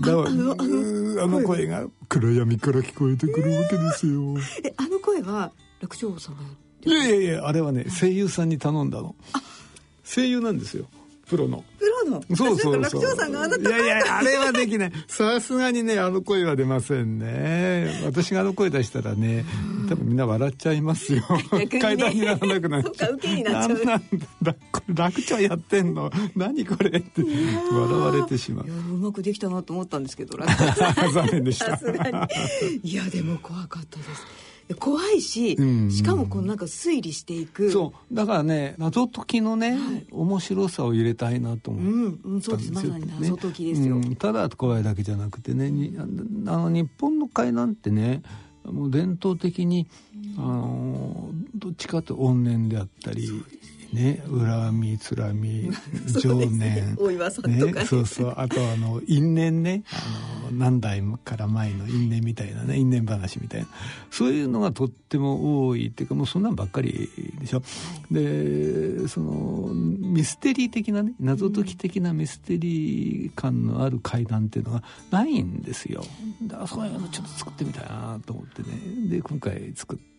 [0.00, 4.36] だからあの声が暗闇から聞こえてくるわけですよ。
[4.62, 6.42] えあの声は楽長さんが
[6.84, 9.16] いやいやいやあれはね声優さんに頼んだの。
[10.04, 10.86] 声優なんですよ
[11.28, 11.64] プロの。
[11.78, 12.22] プロの？
[12.36, 13.68] そうそう楽長さんがあなた。
[13.68, 14.92] いやいやあれはできない。
[15.06, 18.02] さすがにねあの声は出ませんね。
[18.04, 19.44] 私があの声出したらね
[19.88, 21.22] 多分みんな笑っちゃいますよ、
[21.80, 23.14] 階段にならなくなっちゃう。
[23.14, 23.84] 受けになっちゃう。
[23.84, 24.02] なん
[24.42, 26.10] だこれ楽長やってんの？
[26.34, 28.66] 何これって笑われてしまう。
[28.66, 30.38] うまくできたなと思ったんですけど
[31.12, 31.78] 残念でした。
[32.82, 34.08] いやでも怖かったです
[34.76, 35.68] 怖いし、うん。
[35.84, 37.70] うん、しかもこうなんか推理していく。
[37.70, 38.14] そう。
[38.14, 42.12] だからね謎解きのね、はい、面白さを入れたいなと思ったん。
[42.14, 42.72] ですよ、うん、そうです。
[42.72, 45.72] まさに謎解きですよ、ねうん、ただ怖いだけじゃなくてね
[46.46, 48.22] あの日本の海岸ってね
[48.64, 49.86] もう伝統的に、
[50.36, 53.26] あのどっちかと怨念であったり
[53.92, 55.70] ね、恨み、つらみ、
[56.20, 56.58] 情念。
[56.58, 56.94] ね、
[57.72, 58.34] ね、そうそう。
[58.36, 59.82] あとあの、因縁ね。
[59.90, 63.68] あの、何代から前の因縁みたいなね、因縁話みたいな。
[64.10, 67.08] そういうのがとっても多いっていうか、もうそんなんばっかり
[67.40, 67.62] でしょ。
[68.10, 76.04] で、その、ミステリー的なね、謎解き的なミステリー感のある階段っていうのがないんですよ。
[76.42, 79.08] だからそういうのちょっと作ってみたいなと思ってね。
[79.08, 80.17] で、今回作って、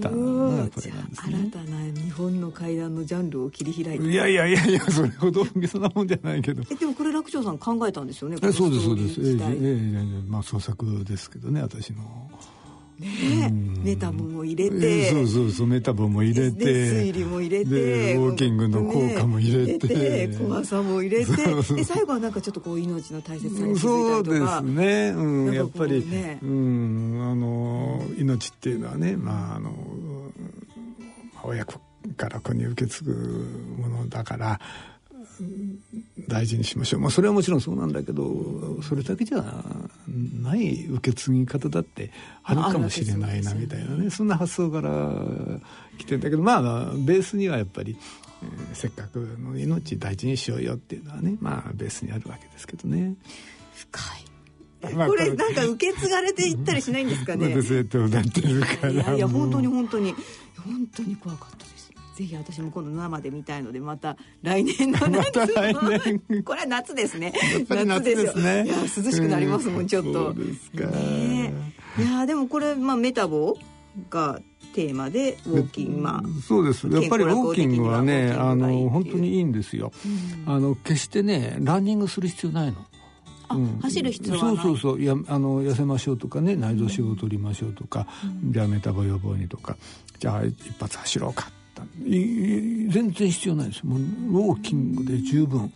[0.00, 0.70] たのがこれなん。
[0.70, 4.04] ですね新たな日本の階段のジャンルを切り開いて。
[4.06, 6.62] いやいやいやいやそれほど大げさなもんじゃないけど。
[6.70, 9.20] えでもこれ楽長さん考えたんですよねえそうですそうです。
[9.20, 12.30] ええええまあ創作ですけどね私の
[13.00, 16.64] ね、うん、メタボも入れて、そうそうそうメタボも入れて。
[16.64, 21.32] 推理も入れてウォーキングの効果も入れて,、ね、怖さも入れて。
[21.74, 24.60] で最後はなんかちょっとこう命の大切さに気づいたりとか。
[24.60, 29.72] そうですね、うん、やっぱり、ね、うんあの命っていうのはねまああの
[31.42, 31.80] 親子
[32.16, 33.12] から子に受け継ぐ
[33.78, 34.60] ものだから
[36.28, 39.42] 大事にしましょう、まあ、それはもちろんそうなんだけどそれだけじゃ
[40.42, 42.10] ない受け継ぎ方だって
[42.44, 44.90] あるかもしれないなみたいなねそんな発想から
[45.98, 47.96] 来てんだけどまあベースにはやっぱり、
[48.42, 53.14] えー、せっかくの命大事にしようよっていうのはねまあベースにあるわけですけどね。
[53.74, 54.30] 深い
[54.82, 57.60] これなんか受け継がれていったりしないんですかね？
[57.62, 58.90] そうやって歌ってるから。
[58.90, 60.14] いやいや本当に本当に
[60.56, 61.79] 本当に怖かったです。
[62.20, 65.46] ぜひ私も今度生で見たいのでまた来年の夏ま
[66.44, 67.32] これは夏ですね。
[67.66, 68.66] 夏ですね。
[68.66, 70.12] いや涼しくなりますもん、ちょっと。
[70.12, 71.54] そうですか、ね。
[71.98, 73.56] いやでもこれ、まあ、メタボ
[74.10, 74.38] が
[74.74, 76.02] テーマでウォーキング。
[76.02, 76.88] まあそうです。
[76.88, 79.90] やっぱりウォーキングはねあの本当にいいんですよ、
[80.46, 80.54] うん。
[80.54, 82.84] あの決してねランニングする必要ないの。
[83.48, 84.56] あ、走る必要はない。
[84.56, 85.02] そうそうそう。
[85.02, 88.06] やあの痩せましょうとかね内臓脂肪を取りましょうとか、
[88.44, 89.78] じゃあメタボ予防にとか
[90.18, 91.50] じゃあ一発走ろうか
[92.04, 93.84] 全然必要ないです。
[93.84, 95.72] もうウォーキングで十分。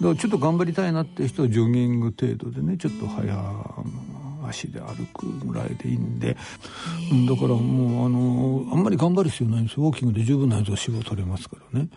[0.00, 6.36] だからちょっと頑張りたいなって人はジョギング程度でねちょっと早足で歩くぐらいでいいんで。
[7.12, 9.76] うんだからもうあのあんまり頑張る必要ないんです。
[9.78, 11.88] よウォーキングで十分内臓脂肪取れますからね。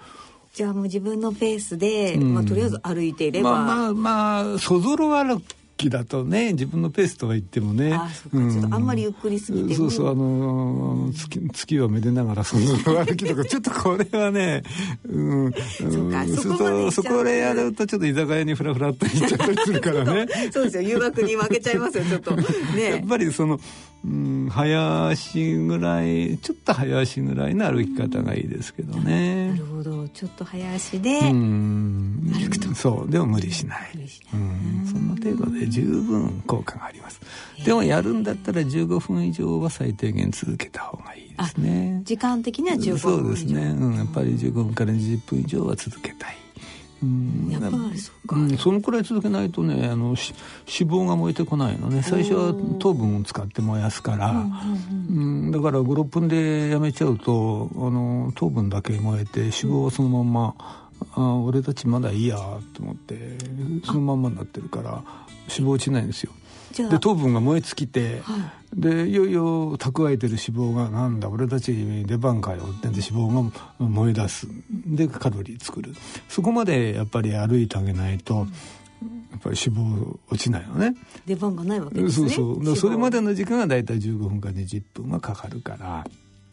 [0.54, 2.34] じゃあもう自分のペースで、うん。
[2.36, 5.42] まあ、とりあえず歩いていれば、まあまあまあそぞろ歩
[5.84, 7.94] きだとね自分のペースとは言ってもね。
[7.94, 8.52] あそうか。
[8.52, 9.70] ちょっとあんまりゆっくりすぎて。
[9.70, 14.64] もそうそうあの月月をめでながらそぞろ歩きとか ちょっとこれはね
[15.08, 15.54] うん。
[15.54, 16.30] そうかん。
[16.30, 20.28] そこそこでやるとちょっと居酒屋にフラフラっと行っちゃったりするからね。
[20.52, 20.82] そうですよ。
[20.84, 22.32] 誘惑に負けちゃいますよちょっと。
[22.32, 23.60] やっねぱりその、
[24.06, 29.52] うん、早足ぐらいちょっと早足ぐらいの歩き方がいいですけどね。
[29.52, 32.32] なるほどちょっと早足で、うん。
[32.34, 32.76] 歩くと。
[32.76, 33.92] そうでも無理しない。
[34.34, 37.22] うん、そんな程度で十分効果があります。
[37.66, 42.02] でもやるんだったら15分以上は最低限続けた方がいいですね。
[42.04, 46.43] 時間的には15分そうですね、うん、やっぱり15分から20分以上は続けたい
[47.04, 47.52] うん。
[47.52, 50.34] やっぱりそうか、うん、そのくらい続けないとねあのし
[50.80, 52.02] 脂肪が燃えてこないのね。
[52.02, 60.56] 最初は糖分を使って燃やすから、うんだから56分でやめちゃうとあの糖分だけ燃えて脂肪はそのまんま、
[61.16, 62.38] あ俺たちまだいいや
[62.74, 63.38] と思って
[63.86, 65.04] そのまんまになってるから
[65.50, 66.32] 脂肪落ちないんですよ
[66.90, 71.74] で糖分が燃え尽きて、はでいよいよ蓄えてる脂肪がなんだ俺たち
[72.06, 74.48] 出番かよって脂肪が燃え出す。
[74.88, 75.94] でカロリー作る。
[76.28, 78.46] そこまでやっぱり歩いてあげないと、やっ
[79.42, 80.96] ぱり脂肪落ちないのね。
[81.26, 82.30] 出番がないわけですね。
[82.30, 82.76] そうそう。
[82.76, 86.06] それまででの時間が大体15分か20分はかかるから。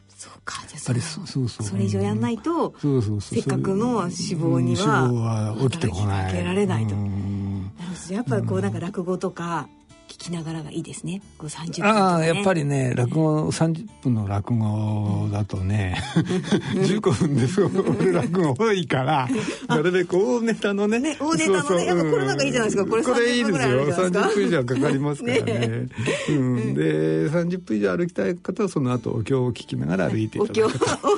[0.09, 0.93] そうかじゃあそ
[1.27, 1.67] そうそう。
[1.67, 3.35] それ以上やんないとそうそうそう。
[3.37, 5.17] せっかくの脂肪にはうん。
[5.17, 6.27] 脂肪は起きてこない。
[6.31, 6.95] かけられないと。
[6.95, 7.73] うん。
[7.79, 8.15] なるほど。
[8.15, 9.69] やっぱりこうなんか落語とか
[10.11, 11.23] 聞きながらがいいですね。
[11.39, 16.03] こう30分とか、ね、ああやっぱりね落語30分の落語だとね
[16.75, 19.29] 15分でそう俺落語多いから
[19.69, 22.91] なるべく大ネタのねね大ネタのねそうそうやっぱこれなんかいいじゃないですか。
[22.91, 24.21] これこれいい30分ですよぐらいあるじゃないですか。
[24.21, 25.45] 30分以上かかりますからね。
[25.45, 25.89] ね。
[26.29, 31.11] うん、で30分以上歩きたい方はその後お経を聞きながら歩いていお経おただく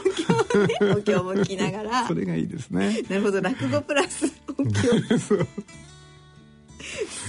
[0.53, 2.07] 経ねお経も聞きながら。
[2.07, 3.03] それがいいですね。
[3.09, 3.41] なるほど。
[3.41, 4.27] 落語プラス
[4.59, 5.47] お経 そう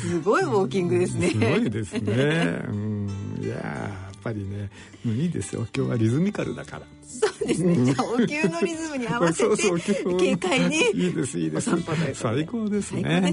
[0.04, 2.02] すごいウォーキングですねすごいですね。
[2.68, 4.70] うん、いやーやっぱりね、
[5.06, 5.68] うんいいですよ。
[5.76, 6.86] 今日はリズミカルだから。
[7.06, 9.56] そうですねじゃあお灸のリズムに合わせて
[10.04, 11.70] 軽快にいいですいいです。
[11.70, 12.14] 最高ですね。
[12.16, 12.82] 最高で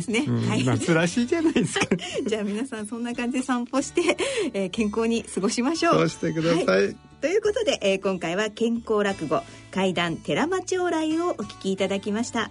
[0.00, 1.86] すねうんはい夏らしいじゃないですか。
[2.26, 4.16] じゃあ皆さんそんな感じで散歩して、
[4.52, 6.86] えー健康に過ごしましょうそうしてください。
[6.88, 12.50] はということで、えー今回は健康落語怪談寺町往来をお聞きいただきました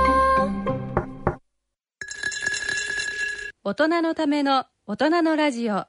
[3.63, 5.85] 大人のための大人のラジオ。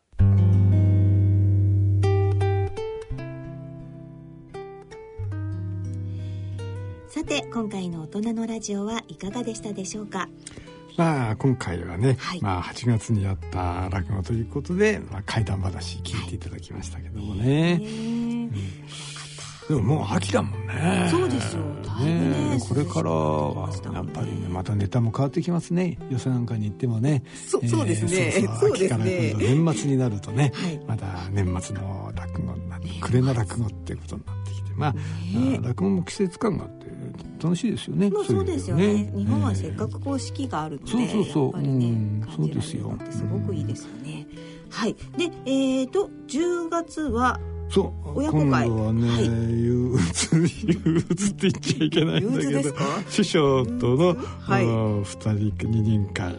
[7.08, 10.28] さて今回の大人のラジオはいかがでしたでしょうか？
[10.98, 12.42] まあ今回はね、はい。
[12.42, 17.78] まあ8月にやった落語ということで、まあ怪談話聞いていただきましたけどもね。
[17.78, 18.50] ね
[19.72, 21.08] でももう秋だもんね。
[21.10, 21.62] そうですよ。
[21.82, 22.58] だいぶねね。
[22.60, 25.98] これからはやっぱりねまたネタも変わってきますね。
[26.10, 27.22] 寄せなんかに行ってもね。
[27.48, 28.32] そそうですね。
[28.32, 28.68] そうそう。
[28.68, 28.88] そうですね。
[28.88, 30.80] 秋から今度年末になるとね、はい。
[30.86, 34.70] また年末の落語になって暮れの落語っていうことになってきて。
[34.76, 35.58] まあ、ね。
[35.58, 36.86] あ落語も季節感があって
[37.42, 38.10] 楽しいですよね。
[38.10, 39.10] まあそうですよね。
[39.14, 41.62] い日本はせえっかくこう四季があるのでそうそうそう。
[41.62, 42.28] ねうん。
[42.36, 42.92] そうですよ。
[43.10, 44.26] すごくいいですよね、
[44.68, 44.94] はい。
[45.16, 47.40] でえーと10月は
[47.72, 48.18] そう。
[48.18, 48.68] 親子会。
[48.68, 49.24] 今度はね、はい。
[49.24, 52.74] 憂鬱憂鬱って言っちゃいけないんだけど
[53.08, 54.64] 師匠との、はい。
[54.64, 56.36] あの二人二人会、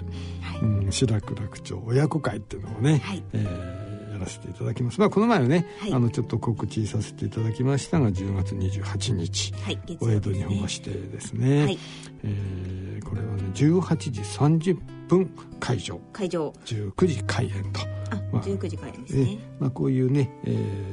[0.61, 3.23] うん、志らく楽長親子会っていうのをね、はい。
[3.33, 4.99] えーやらせていただきます。
[4.99, 5.93] まあこの前はね、はい。
[5.93, 11.79] あのちょっと告知させていただきましたが10月28日、はい月お江戸曜日本橋でですね、はい。
[12.23, 14.77] えーこれはね18時30
[15.07, 15.29] 分
[15.59, 15.99] 会場。
[16.13, 16.53] 会場。
[16.65, 17.81] 19時開演と。
[18.11, 20.49] あ、まあ19時からですえねまあ、こういうね、え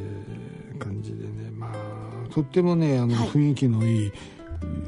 [0.07, 0.10] ー
[0.81, 1.53] 感じでね。
[1.57, 3.29] まあとってもねあの、はい。
[3.29, 4.13] 雰囲気のいい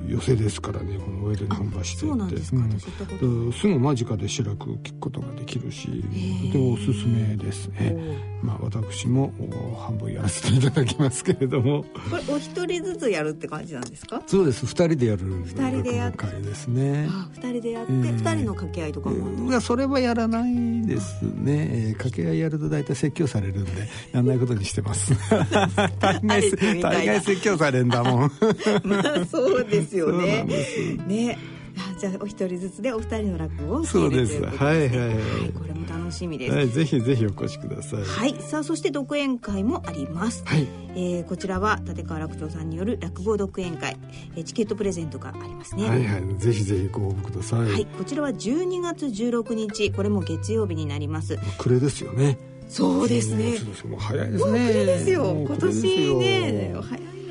[0.09, 1.47] 寄せですからねこの上で
[1.85, 2.71] そうなんですか、うん。
[2.79, 3.27] 私行ったこと。
[3.27, 7.69] うんすぐ間近で白く聞くことができるしーとてもおすすめです。
[7.69, 7.97] ね、
[8.43, 9.33] まあ、私も
[9.73, 11.85] お半分やらせていただきますけれども。
[12.11, 14.23] これお一人ずつやるって感じなんですか？
[14.27, 14.67] そうです。
[14.67, 17.09] 2人でやる二人でやっ落語会ですね。
[17.11, 23.71] あ二人でやってえ二、ー人の掛け合いとかも、いやそれはやらないですね、えー掛け合いやると大体説教されるんで
[24.13, 25.13] やんないことにしてます。
[26.01, 26.21] 大
[27.07, 28.31] 概説教されんだもん。
[28.85, 29.97] まあそうです
[31.07, 31.39] ね。
[31.79, 35.19] あじゃあお一人ずつでお二人の落語をそうです聞けるといはいはいはい。
[35.53, 36.55] これも楽しみです。
[36.55, 38.05] はい、ぜひぜひお越しください。
[38.05, 40.67] はい、さあそして独演会もあります、はい。
[40.91, 43.97] えーこちらは立川楽長さんによる落語独演会、
[44.37, 45.89] えーチケットプレゼントがありますね。
[45.89, 46.39] はいはい。
[46.39, 47.87] ぜひぜひご応募ください、はい。
[47.87, 49.91] こちらは12月16日。
[49.93, 51.39] これも月曜日になります。
[51.57, 52.39] 暮れですよね。
[52.69, 53.55] そうですね。
[53.89, 54.51] もう早いですね。
[54.51, 55.45] もう暮れですよ。
[55.47, 57.22] 今年ね早いな、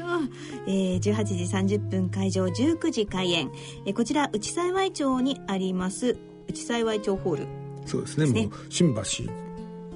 [0.67, 1.23] えー、18
[1.67, 3.51] 時30分会場19時開演、
[3.85, 7.47] えーこちら内幸町にあります内幸町ホール。
[7.85, 8.25] そうですね。
[8.43, 9.01] もう新橋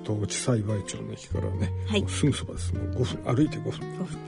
[0.03, 2.05] と内幸町の駅からね、はい。
[2.07, 2.73] すぐそばです。
[2.73, 3.79] もう5分歩いて5分。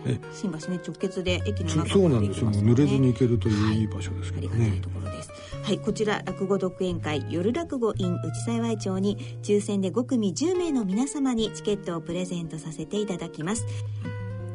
[0.06, 2.42] ね新橋ね直結で駅のそ中そうなんです。
[2.42, 3.80] よ濡れずに行けるというはい。
[3.80, 5.32] いい場所ですけどありがたいねところです。
[5.64, 13.66] はい、こちら落語独演会夜落語 in 内幸町に抽選で5組10名の皆様にチケットをプレゼントさせていただきます。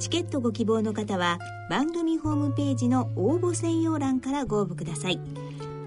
[0.03, 1.39] チケットご希望の方は
[1.71, 5.21] 番組ホームページの応募専用欄からご応募ください。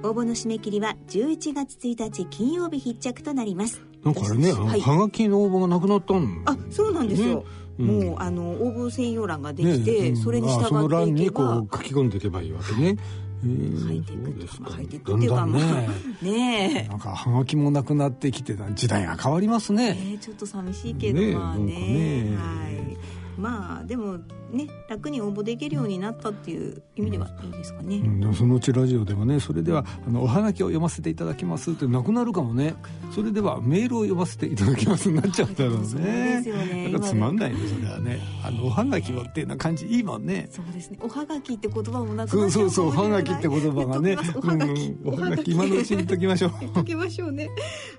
[0.03, 3.82] 応募の締め切りは11月1日金曜日必着となります。
[4.05, 4.80] なんかあれね、はい。
[4.80, 7.39] はがきの応募がなくなったんあ、そうなんですよ。
[7.39, 7.43] ね。
[7.80, 7.88] うん。
[7.88, 10.16] もうあの応募専用欄ができて、うん。
[10.16, 12.95] それに従っていけにこばう書き込んでいけばいいわけね。
[13.43, 14.72] えー書いていうか。
[14.78, 15.89] 書いていくだんっていうかまだんね。
[16.22, 16.88] あねえ。
[16.88, 19.97] なんかはがきもなくなってきて時代が変わりますね。
[19.99, 22.24] えーちょっと寂しいけど、まあね。
[22.24, 24.19] なんかねはいまあでも
[24.51, 32.75] ね楽に応募できるようになったっていう意味ではいいですかね、うんそのうちラジオでもねそれではあのおはがきを読ませていただきますってなくなるかもね。
[33.11, 36.89] それではメールを読ませていただきますになっちゃうんだろうそうねですよね。
[36.89, 38.19] なんかつまんないねそれはね。
[38.43, 40.49] あのおはがきをってな感じいいもんね。
[40.51, 40.97] そうですね。
[41.01, 44.17] おはがきって言葉もなくそうなっちゃそううそう おはがきって言葉がね。
[44.36, 45.13] おはがき、うん。
[45.13, 46.51] おはがき今のうちに言っときましょう。
[46.59, 47.49] 言っときましょうね。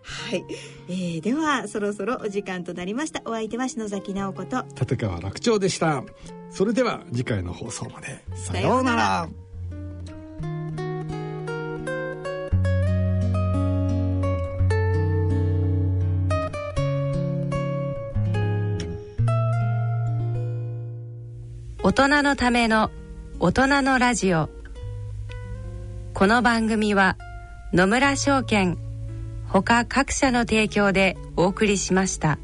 [0.03, 0.45] はい、
[0.89, 3.22] えー、ではそろそろお時間となりました。
[3.24, 6.05] お相手は篠崎直子と立川楽長でした。
[6.51, 8.22] それでは次回の放送まで。
[8.37, 9.29] さようなら。
[21.83, 22.93] 大人のための
[23.41, 24.49] 大人のラジオ。
[26.14, 27.16] この番組は
[27.72, 28.79] 野村証券
[29.49, 32.39] ほか各社の提供でお送りしました。